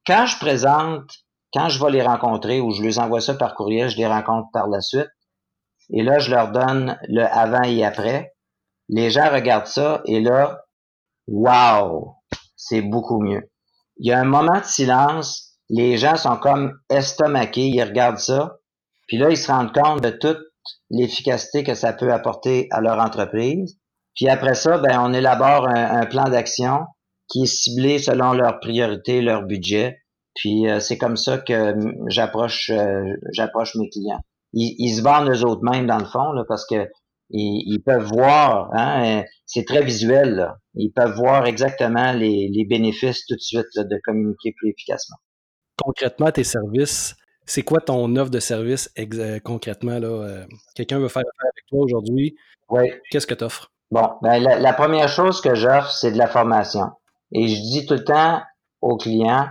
Quand 0.06 0.26
je 0.26 0.38
présente, 0.38 1.10
quand 1.52 1.68
je 1.68 1.82
vais 1.82 1.90
les 1.90 2.02
rencontrer 2.02 2.60
ou 2.60 2.72
je 2.72 2.82
les 2.82 2.98
envoie 2.98 3.20
ça 3.20 3.34
par 3.34 3.54
courriel, 3.54 3.88
je 3.88 3.96
les 3.96 4.06
rencontre 4.06 4.48
par 4.52 4.68
la 4.68 4.80
suite. 4.80 5.08
Et 5.92 6.02
là, 6.02 6.18
je 6.18 6.30
leur 6.30 6.52
donne 6.52 6.98
le 7.08 7.24
avant 7.24 7.62
et 7.62 7.84
après. 7.84 8.34
Les 8.88 9.10
gens 9.10 9.30
regardent 9.30 9.66
ça 9.66 10.02
et 10.06 10.20
là, 10.20 10.64
wow, 11.26 12.14
c'est 12.56 12.82
beaucoup 12.82 13.20
mieux. 13.20 13.50
Il 13.98 14.08
y 14.08 14.12
a 14.12 14.20
un 14.20 14.24
moment 14.24 14.60
de 14.60 14.64
silence. 14.64 15.58
Les 15.68 15.96
gens 15.98 16.16
sont 16.16 16.36
comme 16.36 16.78
estomaqués, 16.88 17.68
ils 17.68 17.82
regardent 17.82 18.18
ça. 18.18 18.58
Puis 19.06 19.18
là, 19.18 19.30
ils 19.30 19.36
se 19.36 19.50
rendent 19.50 19.74
compte 19.74 20.02
de 20.02 20.10
tout 20.10 20.36
l'efficacité 20.90 21.64
que 21.64 21.74
ça 21.74 21.92
peut 21.92 22.12
apporter 22.12 22.68
à 22.70 22.80
leur 22.80 22.98
entreprise. 22.98 23.78
Puis 24.14 24.28
après 24.28 24.54
ça, 24.54 24.78
ben, 24.78 25.00
on 25.00 25.12
élabore 25.12 25.68
un, 25.68 26.06
plan 26.06 26.24
d'action 26.24 26.86
qui 27.28 27.42
est 27.42 27.46
ciblé 27.46 27.98
selon 27.98 28.32
leurs 28.32 28.58
priorités, 28.60 29.20
leur 29.20 29.42
budget. 29.42 30.02
Puis 30.34 30.68
euh, 30.68 30.80
c'est 30.80 30.98
comme 30.98 31.16
ça 31.16 31.38
que 31.38 31.74
j'approche 32.06 32.70
euh, 32.70 33.04
j'approche 33.32 33.74
mes 33.74 33.88
clients. 33.90 34.20
Ils, 34.52 34.96
se 34.96 35.02
vendent 35.02 35.28
eux 35.28 35.44
autres 35.44 35.62
mêmes 35.62 35.86
dans 35.86 35.98
le 35.98 36.06
fond 36.06 36.32
là, 36.32 36.44
parce 36.48 36.66
que 36.66 36.88
ils, 37.30 37.80
peuvent 37.84 38.06
voir, 38.06 38.70
hein, 38.72 39.22
c'est 39.44 39.66
très 39.66 39.82
visuel. 39.82 40.34
Là. 40.36 40.56
Ils 40.74 40.90
peuvent 40.90 41.14
voir 41.14 41.46
exactement 41.46 42.12
les, 42.12 42.48
les 42.50 42.64
bénéfices 42.64 43.26
tout 43.26 43.34
de 43.34 43.40
suite 43.40 43.66
de 43.76 44.00
communiquer 44.02 44.54
plus 44.56 44.70
efficacement. 44.70 45.18
Concrètement, 45.76 46.30
tes 46.30 46.44
services, 46.44 47.14
c'est 47.48 47.62
quoi 47.62 47.80
ton 47.80 48.14
offre 48.16 48.30
de 48.30 48.40
service 48.40 48.92
concrètement? 49.44 49.98
Là? 49.98 50.08
Euh, 50.08 50.44
quelqu'un 50.74 50.98
veut 50.98 51.08
faire 51.08 51.22
affaire 51.22 51.50
avec 51.54 51.66
toi 51.68 51.84
aujourd'hui. 51.84 52.36
Oui. 52.68 52.90
Qu'est-ce 53.10 53.26
que 53.26 53.34
tu 53.34 53.44
offres? 53.44 53.70
Bon, 53.90 54.10
ben, 54.22 54.38
la, 54.42 54.72
première 54.74 55.08
chose 55.08 55.40
que 55.40 55.54
j'offre, 55.54 55.90
c'est 55.90 56.12
de 56.12 56.18
la 56.18 56.26
formation. 56.26 56.90
Et 57.32 57.48
je 57.48 57.54
dis 57.54 57.86
tout 57.86 57.94
le 57.94 58.04
temps 58.04 58.42
aux 58.82 58.98
clients, 58.98 59.48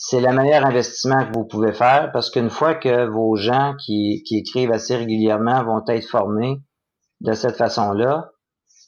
c'est 0.00 0.20
le 0.20 0.32
meilleur 0.32 0.64
investissement 0.64 1.26
que 1.26 1.36
vous 1.36 1.44
pouvez 1.44 1.72
faire 1.72 2.12
parce 2.12 2.30
qu'une 2.30 2.50
fois 2.50 2.76
que 2.76 3.08
vos 3.08 3.34
gens 3.34 3.74
qui, 3.84 4.22
qui 4.24 4.38
écrivent 4.38 4.70
assez 4.70 4.96
régulièrement 4.96 5.64
vont 5.64 5.82
être 5.88 6.06
formés 6.06 6.62
de 7.20 7.32
cette 7.32 7.56
façon-là, 7.56 8.30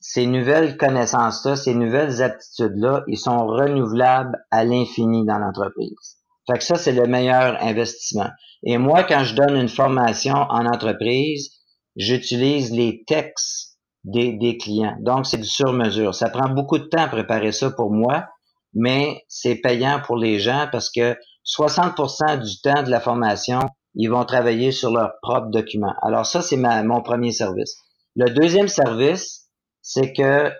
ces 0.00 0.26
nouvelles 0.26 0.76
connaissances-là, 0.76 1.56
ces 1.56 1.74
nouvelles 1.74 2.22
aptitudes-là, 2.22 3.02
ils 3.08 3.18
sont 3.18 3.44
renouvelables 3.44 4.38
à 4.52 4.64
l'infini 4.64 5.26
dans 5.26 5.38
l'entreprise. 5.38 6.18
Fait 6.48 6.58
que 6.58 6.64
ça, 6.64 6.76
c'est 6.76 6.92
le 6.92 7.08
meilleur 7.08 7.60
investissement. 7.60 8.30
Et 8.62 8.78
moi, 8.78 9.02
quand 9.02 9.24
je 9.24 9.34
donne 9.34 9.56
une 9.56 9.68
formation 9.68 10.34
en 10.34 10.64
entreprise, 10.64 11.50
j'utilise 11.96 12.72
les 12.72 13.02
textes 13.08 13.78
des, 14.04 14.34
des 14.34 14.56
clients. 14.58 14.96
Donc, 15.00 15.26
c'est 15.26 15.38
du 15.38 15.48
sur-mesure. 15.48 16.14
Ça 16.14 16.30
prend 16.30 16.48
beaucoup 16.48 16.78
de 16.78 16.84
temps 16.84 17.02
à 17.02 17.08
préparer 17.08 17.50
ça 17.50 17.72
pour 17.72 17.90
moi, 17.90 18.26
mais 18.74 19.24
c'est 19.28 19.56
payant 19.56 20.00
pour 20.04 20.16
les 20.16 20.38
gens 20.38 20.68
parce 20.70 20.90
que 20.90 21.16
60% 21.44 22.40
du 22.40 22.60
temps 22.60 22.82
de 22.82 22.90
la 22.90 23.00
formation, 23.00 23.60
ils 23.94 24.08
vont 24.08 24.24
travailler 24.24 24.72
sur 24.72 24.92
leurs 24.92 25.12
propres 25.22 25.50
documents. 25.50 25.94
Alors 26.02 26.26
ça, 26.26 26.42
c'est 26.42 26.56
mon 26.56 27.02
premier 27.02 27.32
service. 27.32 27.76
Le 28.16 28.30
deuxième 28.30 28.68
service, 28.68 29.48
c'est 29.82 30.12
que 30.12 30.52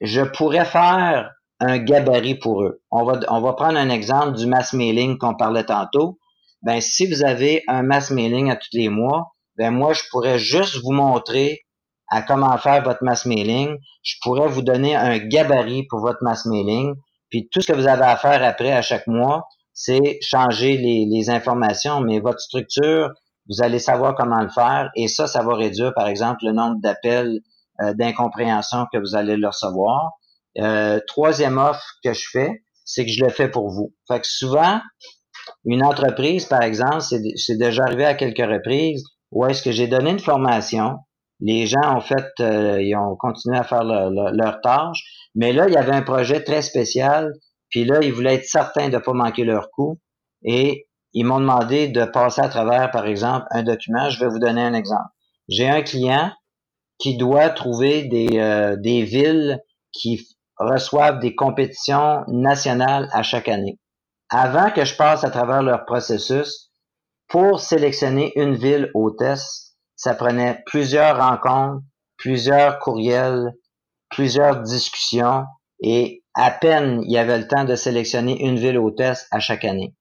je 0.00 0.22
pourrais 0.22 0.64
faire 0.64 1.30
un 1.60 1.78
gabarit 1.78 2.34
pour 2.34 2.62
eux. 2.62 2.82
On 2.90 3.04
va, 3.04 3.20
on 3.28 3.40
va 3.40 3.52
prendre 3.52 3.78
un 3.78 3.90
exemple 3.90 4.36
du 4.36 4.46
mass 4.46 4.72
mailing 4.72 5.18
qu'on 5.18 5.36
parlait 5.36 5.64
tantôt. 5.64 6.18
Ben, 6.62 6.80
si 6.80 7.06
vous 7.06 7.24
avez 7.24 7.62
un 7.68 7.82
mass 7.82 8.10
mailing 8.10 8.50
à 8.50 8.56
tous 8.56 8.70
les 8.72 8.88
mois, 8.88 9.34
ben 9.56 9.70
moi, 9.70 9.92
je 9.92 10.02
pourrais 10.10 10.38
juste 10.38 10.82
vous 10.82 10.92
montrer 10.92 11.60
à 12.08 12.22
comment 12.22 12.56
faire 12.58 12.82
votre 12.82 13.02
mass 13.02 13.24
mailing. 13.26 13.76
Je 14.02 14.16
pourrais 14.22 14.48
vous 14.48 14.62
donner 14.62 14.96
un 14.96 15.18
gabarit 15.18 15.86
pour 15.88 16.00
votre 16.00 16.22
mass 16.22 16.44
mailing. 16.46 16.94
Puis 17.30 17.48
tout 17.50 17.60
ce 17.60 17.72
que 17.72 17.76
vous 17.76 17.88
avez 17.88 18.04
à 18.04 18.16
faire 18.16 18.42
après 18.42 18.72
à 18.72 18.82
chaque 18.82 19.06
mois, 19.06 19.48
c'est 19.72 20.18
changer 20.22 20.76
les, 20.76 21.06
les 21.10 21.30
informations, 21.30 22.00
mais 22.00 22.20
votre 22.20 22.40
structure, 22.40 23.10
vous 23.48 23.62
allez 23.62 23.78
savoir 23.78 24.14
comment 24.14 24.40
le 24.40 24.48
faire. 24.48 24.90
Et 24.94 25.08
ça, 25.08 25.26
ça 25.26 25.42
va 25.42 25.54
réduire, 25.54 25.92
par 25.94 26.06
exemple, 26.06 26.44
le 26.44 26.52
nombre 26.52 26.76
d'appels 26.80 27.40
euh, 27.82 27.92
d'incompréhension 27.92 28.86
que 28.92 28.98
vous 28.98 29.16
allez 29.16 29.36
le 29.36 29.48
recevoir. 29.48 30.12
Euh, 30.58 31.00
troisième 31.08 31.58
offre 31.58 31.84
que 32.04 32.12
je 32.12 32.28
fais, 32.30 32.62
c'est 32.84 33.04
que 33.04 33.10
je 33.10 33.24
le 33.24 33.30
fais 33.30 33.48
pour 33.48 33.68
vous. 33.68 33.92
Fait 34.06 34.20
que 34.20 34.28
souvent, 34.28 34.80
une 35.64 35.84
entreprise, 35.84 36.44
par 36.44 36.62
exemple, 36.62 37.00
c'est 37.00 37.56
déjà 37.56 37.82
arrivé 37.82 38.04
à 38.04 38.14
quelques 38.14 38.46
reprises 38.48 39.02
où 39.32 39.44
est-ce 39.44 39.60
que 39.62 39.72
j'ai 39.72 39.88
donné 39.88 40.10
une 40.10 40.20
formation, 40.20 40.98
les 41.40 41.66
gens 41.66 41.96
ont 41.96 42.00
fait, 42.00 42.26
euh, 42.40 42.80
ils 42.80 42.94
ont 42.96 43.16
continué 43.16 43.56
à 43.56 43.64
faire 43.64 43.84
leur, 43.84 44.60
tâche, 44.62 45.28
mais 45.34 45.52
là, 45.52 45.66
il 45.68 45.74
y 45.74 45.76
avait 45.76 45.92
un 45.92 46.02
projet 46.02 46.42
très 46.42 46.62
spécial, 46.62 47.32
puis 47.70 47.84
là, 47.84 48.00
ils 48.02 48.12
voulaient 48.12 48.34
être 48.34 48.46
certains 48.46 48.88
de 48.88 48.94
ne 48.94 48.98
pas 48.98 49.12
manquer 49.12 49.44
leur 49.44 49.70
coup, 49.70 49.98
et 50.44 50.86
ils 51.12 51.24
m'ont 51.24 51.40
demandé 51.40 51.88
de 51.88 52.04
passer 52.04 52.40
à 52.40 52.48
travers, 52.48 52.90
par 52.90 53.06
exemple, 53.06 53.46
un 53.50 53.62
document. 53.62 54.10
Je 54.10 54.20
vais 54.20 54.28
vous 54.28 54.38
donner 54.38 54.62
un 54.62 54.74
exemple. 54.74 55.08
J'ai 55.48 55.68
un 55.68 55.82
client 55.82 56.32
qui 56.98 57.16
doit 57.16 57.50
trouver 57.50 58.04
des, 58.04 58.38
euh, 58.38 58.76
des 58.76 59.02
villes 59.02 59.60
qui 59.92 60.26
reçoivent 60.58 61.20
des 61.20 61.34
compétitions 61.34 62.24
nationales 62.28 63.08
à 63.12 63.22
chaque 63.22 63.48
année. 63.48 63.78
Avant 64.30 64.70
que 64.70 64.84
je 64.84 64.96
passe 64.96 65.24
à 65.24 65.30
travers 65.30 65.62
leur 65.62 65.84
processus, 65.84 66.70
pour 67.28 67.60
sélectionner 67.60 68.32
une 68.36 68.54
ville 68.54 68.90
hôtesse, 68.94 69.63
ça 70.04 70.14
prenait 70.14 70.62
plusieurs 70.66 71.16
rencontres, 71.16 71.82
plusieurs 72.18 72.78
courriels, 72.78 73.54
plusieurs 74.10 74.60
discussions 74.60 75.44
et 75.80 76.22
à 76.34 76.50
peine 76.50 77.00
il 77.06 77.10
y 77.10 77.16
avait 77.16 77.38
le 77.38 77.48
temps 77.48 77.64
de 77.64 77.74
sélectionner 77.74 78.38
une 78.44 78.58
ville 78.58 78.76
hôtesse 78.76 79.26
à 79.30 79.40
chaque 79.40 79.64
année. 79.64 79.94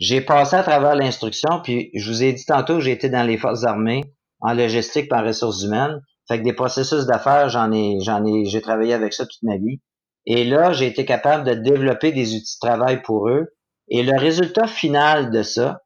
J'ai 0.00 0.20
passé 0.20 0.56
à 0.56 0.64
travers 0.64 0.96
l'instruction, 0.96 1.60
puis 1.62 1.90
je 1.94 2.10
vous 2.10 2.24
ai 2.24 2.32
dit 2.32 2.44
tantôt 2.44 2.74
que 2.74 2.80
j'ai 2.80 2.90
été 2.90 3.08
dans 3.08 3.22
les 3.22 3.38
forces 3.38 3.62
armées, 3.62 4.02
en 4.40 4.54
logistique 4.54 5.12
en 5.12 5.22
ressources 5.22 5.62
humaines. 5.62 6.00
Fait 6.26 6.40
que 6.40 6.44
des 6.44 6.52
processus 6.52 7.06
d'affaires, 7.06 7.48
j'en 7.48 7.70
ai, 7.70 7.98
j'en 8.00 8.26
ai, 8.26 8.46
j'ai 8.46 8.60
travaillé 8.60 8.92
avec 8.92 9.12
ça 9.12 9.24
toute 9.24 9.44
ma 9.44 9.56
vie. 9.56 9.80
Et 10.26 10.44
là, 10.44 10.72
j'ai 10.72 10.88
été 10.88 11.04
capable 11.04 11.44
de 11.44 11.54
développer 11.54 12.10
des 12.10 12.34
outils 12.34 12.56
de 12.60 12.66
travail 12.66 13.02
pour 13.02 13.28
eux. 13.28 13.54
Et 13.86 14.02
le 14.02 14.18
résultat 14.18 14.66
final 14.66 15.30
de 15.30 15.44
ça, 15.44 15.82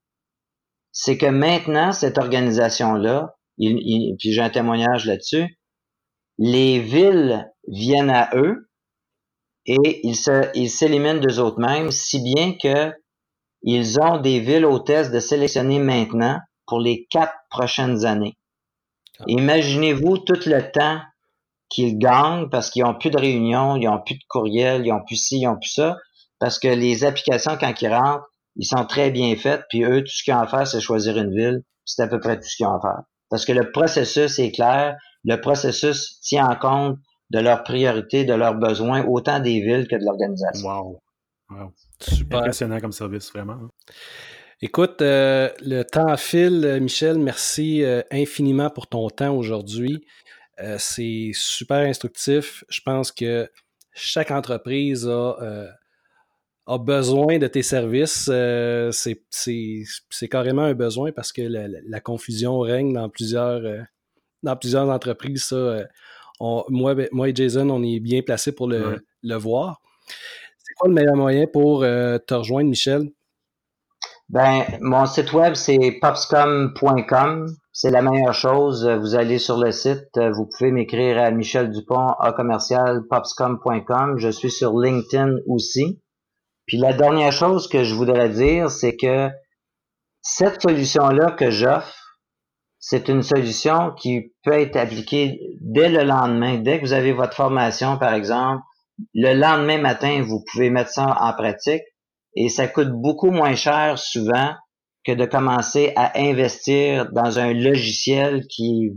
c'est 0.90 1.18
que 1.18 1.26
maintenant, 1.26 1.92
cette 1.92 2.16
organisation-là, 2.16 3.35
puis 3.59 4.33
j'ai 4.33 4.40
un 4.40 4.51
témoignage 4.51 5.07
là-dessus, 5.07 5.59
les 6.38 6.79
villes 6.79 7.51
viennent 7.66 8.11
à 8.11 8.31
eux 8.35 8.71
et 9.66 10.01
ils 10.05 10.71
s'éliminent 10.71 11.21
d'eux 11.21 11.40
autres 11.40 11.61
mêmes, 11.61 11.90
si 11.90 12.23
bien 12.23 12.55
que 12.55 12.92
ils 13.62 14.01
ont 14.01 14.18
des 14.21 14.40
villes 14.40 14.64
hôtesses 14.64 15.11
de 15.11 15.21
sélectionner 15.21 15.79
maintenant 15.79 16.38
pour 16.66 16.81
les 16.81 17.07
quatre 17.11 17.35
prochaines 17.51 18.05
années. 18.05 18.37
Ah. 19.18 19.25
Imaginez-vous 19.27 20.18
tout 20.18 20.38
le 20.47 20.71
temps 20.71 21.01
qu'ils 21.68 21.99
gagnent 21.99 22.49
parce 22.49 22.71
qu'ils 22.71 22.85
n'ont 22.85 22.94
plus 22.94 23.11
de 23.11 23.18
réunions, 23.18 23.77
ils 23.77 23.87
n'ont 23.87 24.01
plus 24.01 24.14
de 24.14 24.25
courriel, 24.29 24.87
ils 24.87 24.90
n'ont 24.90 25.05
plus 25.05 25.16
ci, 25.16 25.40
ils 25.40 25.47
n'ont 25.47 25.59
plus 25.59 25.73
ça, 25.73 25.97
parce 26.38 26.59
que 26.59 26.68
les 26.68 27.05
applications, 27.05 27.57
quand 27.59 27.75
ils 27.83 27.88
rentrent, 27.88 28.29
ils 28.57 28.66
sont 28.66 28.87
très 28.87 29.11
bien 29.11 29.35
faites, 29.37 29.64
puis 29.68 29.85
eux, 29.85 30.03
tout 30.03 30.11
ce 30.11 30.23
qu'ils 30.23 30.35
ont 30.35 30.38
à 30.38 30.47
faire, 30.47 30.66
c'est 30.66 30.81
choisir 30.81 31.18
une 31.18 31.35
ville, 31.35 31.62
c'est 31.85 32.03
à 32.03 32.09
peu 32.09 32.21
près 32.21 32.37
tout 32.37 32.47
ce 32.47 32.57
qu'ils 32.57 32.66
ont 32.66 32.77
à 32.77 32.81
faire. 32.81 33.03
Parce 33.30 33.44
que 33.44 33.52
le 33.52 33.70
processus 33.70 34.38
est 34.38 34.52
clair, 34.52 34.96
le 35.24 35.36
processus 35.40 36.20
tient 36.20 36.46
en 36.48 36.56
compte 36.56 36.98
de 37.30 37.40
leurs 37.40 37.62
priorités, 37.62 38.24
de 38.24 38.34
leurs 38.34 38.54
besoins, 38.54 39.04
autant 39.04 39.40
des 39.40 39.60
villes 39.60 39.86
que 39.88 39.96
de 39.96 40.04
l'organisation. 40.04 40.68
Wow. 40.68 41.00
wow. 41.50 41.72
Super. 42.00 42.38
Impressionnant 42.38 42.80
comme 42.80 42.92
service, 42.92 43.30
vraiment. 43.30 43.68
Écoute, 44.60 45.02
euh, 45.02 45.50
le 45.60 45.82
temps 45.84 46.16
file, 46.16 46.78
Michel. 46.80 47.18
Merci 47.18 47.84
euh, 47.84 48.02
infiniment 48.10 48.70
pour 48.70 48.88
ton 48.88 49.08
temps 49.08 49.34
aujourd'hui. 49.34 50.04
Euh, 50.60 50.76
c'est 50.78 51.30
super 51.32 51.78
instructif. 51.78 52.64
Je 52.68 52.80
pense 52.84 53.12
que 53.12 53.48
chaque 53.94 54.30
entreprise 54.30 55.06
a, 55.06 55.68
a 56.68 56.78
besoin 56.78 57.38
de 57.38 57.46
tes 57.46 57.62
services. 57.62 58.31
c'est 59.31 60.28
carrément 60.28 60.62
un 60.62 60.74
besoin 60.74 61.12
parce 61.12 61.33
que 61.33 61.42
la, 61.42 62.00
confusion 62.00 62.61
règne 62.61 62.92
dans 62.92 63.09
plusieurs, 63.09 63.62
dans 64.42 64.57
plusieurs 64.57 64.88
entreprises. 64.88 65.44
Ça, 65.44 65.85
moi, 66.40 66.94
ben, 66.94 67.09
moi 67.11 67.28
et 67.28 67.35
Jason, 67.35 67.68
on 67.70 67.83
est 67.83 68.00
bien 68.00 68.22
placés 68.22 68.52
pour 68.52 68.68
le, 68.68 69.04
le 69.22 69.35
voir. 69.35 69.81
C'est 70.59 70.74
quoi 70.74 70.88
le 70.88 70.94
meilleur 70.94 71.16
moyen 71.16 71.46
pour 71.46 71.81
te 71.81 72.35
rejoindre, 72.35 72.68
Michel? 72.68 73.11
Ben, 74.28 74.62
mon 74.83 75.07
site 75.07 75.33
web, 75.33 75.54
c'est 75.54 75.98
popscom.com. 76.02 77.46
C'est 77.72 77.90
la 77.90 78.02
meilleure 78.02 78.35
chose. 78.35 78.87
Vous 78.87 79.14
allez 79.14 79.38
sur 79.38 79.57
le 79.57 79.72
site, 79.72 80.18
vous 80.18 80.46
pouvez 80.46 80.70
m'écrire 80.70 81.16
à 81.16 81.31
Michel 81.31 81.70
Dupont, 81.70 82.11
à 82.18 82.33
commercial, 82.33 83.07
popscom.com. 83.09 84.18
Je 84.18 84.28
suis 84.28 84.50
sur 84.50 84.78
LinkedIn 84.78 85.37
aussi. 85.46 86.02
Puis 86.68 86.76
la 86.76 86.92
dernière 86.92 87.33
chose 87.33 87.66
que 87.66 87.83
je 87.83 87.94
voudrais 87.94 88.28
dire, 88.28 88.70
c'est 88.70 88.94
que 88.94 89.31
cette 90.20 90.61
solution-là 90.61 91.33
que 91.33 91.50
j'offre, 91.50 91.96
c'est 92.78 93.09
une 93.09 93.22
solution 93.22 93.92
qui 93.96 94.35
peut 94.44 94.52
être 94.52 94.76
appliquée 94.76 95.40
dès 95.61 95.88
le 95.88 96.04
lendemain. 96.04 96.59
Dès 96.59 96.78
que 96.78 96.85
vous 96.85 96.92
avez 96.92 97.12
votre 97.12 97.35
formation, 97.35 97.96
par 97.96 98.12
exemple, 98.12 98.62
le 99.14 99.33
lendemain 99.33 99.78
matin, 99.78 100.22
vous 100.22 100.44
pouvez 100.52 100.68
mettre 100.68 100.90
ça 100.90 101.16
en 101.18 101.33
pratique 101.33 101.83
et 102.37 102.50
ça 102.50 102.68
coûte 102.68 102.90
beaucoup 102.90 103.31
moins 103.31 103.54
cher 103.54 103.98
souvent 103.98 104.54
que 105.04 105.12
de 105.12 105.24
commencer 105.24 105.92
à 105.96 106.18
investir 106.20 107.11
dans 107.12 107.38
un 107.38 107.54
logiciel 107.54 108.46
qui 108.46 108.90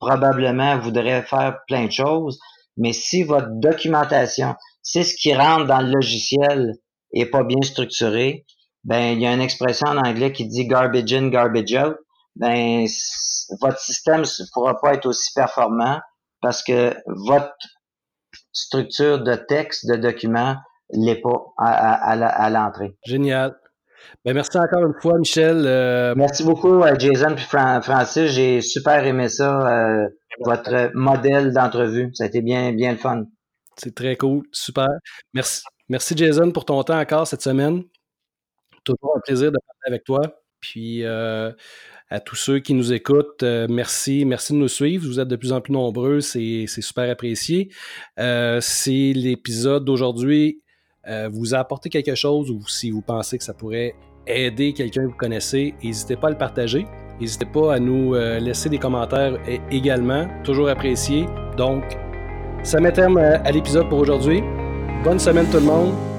probablement 0.00 0.78
voudrait 0.78 1.22
faire 1.22 1.58
plein 1.68 1.86
de 1.86 1.92
choses. 1.92 2.40
Mais 2.76 2.92
si 2.92 3.22
votre 3.22 3.48
documentation, 3.52 4.56
c'est 4.82 5.04
ce 5.04 5.14
qui 5.14 5.34
rentre 5.34 5.66
dans 5.66 5.80
le 5.80 5.92
logiciel 5.92 6.74
est 7.20 7.30
pas 7.30 7.44
bien 7.44 7.62
structuré, 7.62 8.44
ben 8.84 9.12
il 9.12 9.20
y 9.20 9.26
a 9.26 9.32
une 9.32 9.40
expression 9.40 9.88
en 9.88 9.98
anglais 9.98 10.32
qui 10.32 10.46
dit 10.46 10.66
garbage 10.66 11.12
in, 11.12 11.28
garbage 11.28 11.74
out. 11.74 11.96
Ben 12.36 12.86
votre 13.60 13.78
système 13.78 14.20
ne 14.20 14.52
pourra 14.52 14.80
pas 14.80 14.94
être 14.94 15.06
aussi 15.06 15.32
performant 15.34 16.00
parce 16.40 16.62
que 16.62 16.94
votre 17.06 17.56
structure 18.52 19.22
de 19.22 19.34
texte, 19.34 19.88
de 19.88 19.96
document 19.96 20.56
l'est 20.90 21.20
pas 21.20 21.52
à, 21.58 22.50
l'entrée. 22.50 22.96
Génial. 23.04 23.56
Ben, 24.24 24.34
merci 24.34 24.56
encore 24.56 24.86
une 24.86 24.94
fois, 25.00 25.18
Michel. 25.18 25.64
Euh, 25.66 26.14
merci 26.16 26.44
beaucoup, 26.44 26.82
euh, 26.82 26.94
Jason 26.98 27.34
et 27.34 27.80
Francis. 27.82 28.30
J'ai 28.30 28.60
super 28.60 29.04
aimé 29.04 29.28
ça, 29.28 29.58
euh, 29.66 30.08
votre 30.44 30.90
modèle 30.94 31.52
d'entrevue. 31.52 32.10
Ça 32.14 32.24
a 32.24 32.26
été 32.28 32.40
bien, 32.40 32.72
bien 32.72 32.92
le 32.92 32.98
fun. 32.98 33.24
C'est 33.76 33.94
très 33.94 34.16
cool, 34.16 34.44
super. 34.52 34.88
Merci. 35.34 35.62
Merci, 35.88 36.14
Jason, 36.16 36.50
pour 36.50 36.64
ton 36.64 36.82
temps 36.82 36.98
encore 36.98 37.26
cette 37.26 37.42
semaine. 37.42 37.84
Toujours 38.84 39.16
un 39.16 39.20
plaisir 39.20 39.52
de 39.52 39.58
parler 39.58 39.94
avec 39.94 40.04
toi. 40.04 40.20
Puis 40.60 41.04
à 41.04 42.20
tous 42.24 42.36
ceux 42.36 42.58
qui 42.58 42.74
nous 42.74 42.92
écoutent, 42.92 43.42
merci. 43.42 44.24
Merci 44.24 44.52
de 44.52 44.58
nous 44.58 44.68
suivre. 44.68 45.06
Vous 45.06 45.20
êtes 45.20 45.28
de 45.28 45.36
plus 45.36 45.52
en 45.52 45.60
plus 45.60 45.72
nombreux. 45.72 46.20
C'est 46.20 46.66
super 46.66 47.10
apprécié. 47.10 47.70
si 48.60 49.12
l'épisode 49.14 49.84
d'aujourd'hui 49.84 50.62
euh, 51.08 51.28
vous 51.32 51.54
a 51.54 51.58
apporté 51.58 51.88
quelque 51.88 52.14
chose 52.14 52.50
ou 52.50 52.66
si 52.66 52.90
vous 52.90 53.02
pensez 53.02 53.38
que 53.38 53.44
ça 53.44 53.54
pourrait 53.54 53.94
aider 54.26 54.72
quelqu'un 54.72 55.02
que 55.02 55.10
vous 55.10 55.16
connaissez, 55.16 55.74
n'hésitez 55.82 56.16
pas 56.16 56.28
à 56.28 56.30
le 56.30 56.38
partager. 56.38 56.84
N'hésitez 57.20 57.46
pas 57.46 57.74
à 57.74 57.78
nous 57.78 58.14
euh, 58.14 58.40
laisser 58.40 58.68
des 58.68 58.78
commentaires 58.78 59.38
également, 59.70 60.26
toujours 60.42 60.68
apprécié. 60.68 61.26
Donc, 61.56 61.84
ça 62.62 62.80
met 62.80 62.92
terme 62.92 63.18
à 63.18 63.50
l'épisode 63.52 63.88
pour 63.88 64.00
aujourd'hui. 64.00 64.42
Bonne 65.04 65.18
semaine 65.18 65.46
tout 65.46 65.58
le 65.58 65.64
monde. 65.64 66.15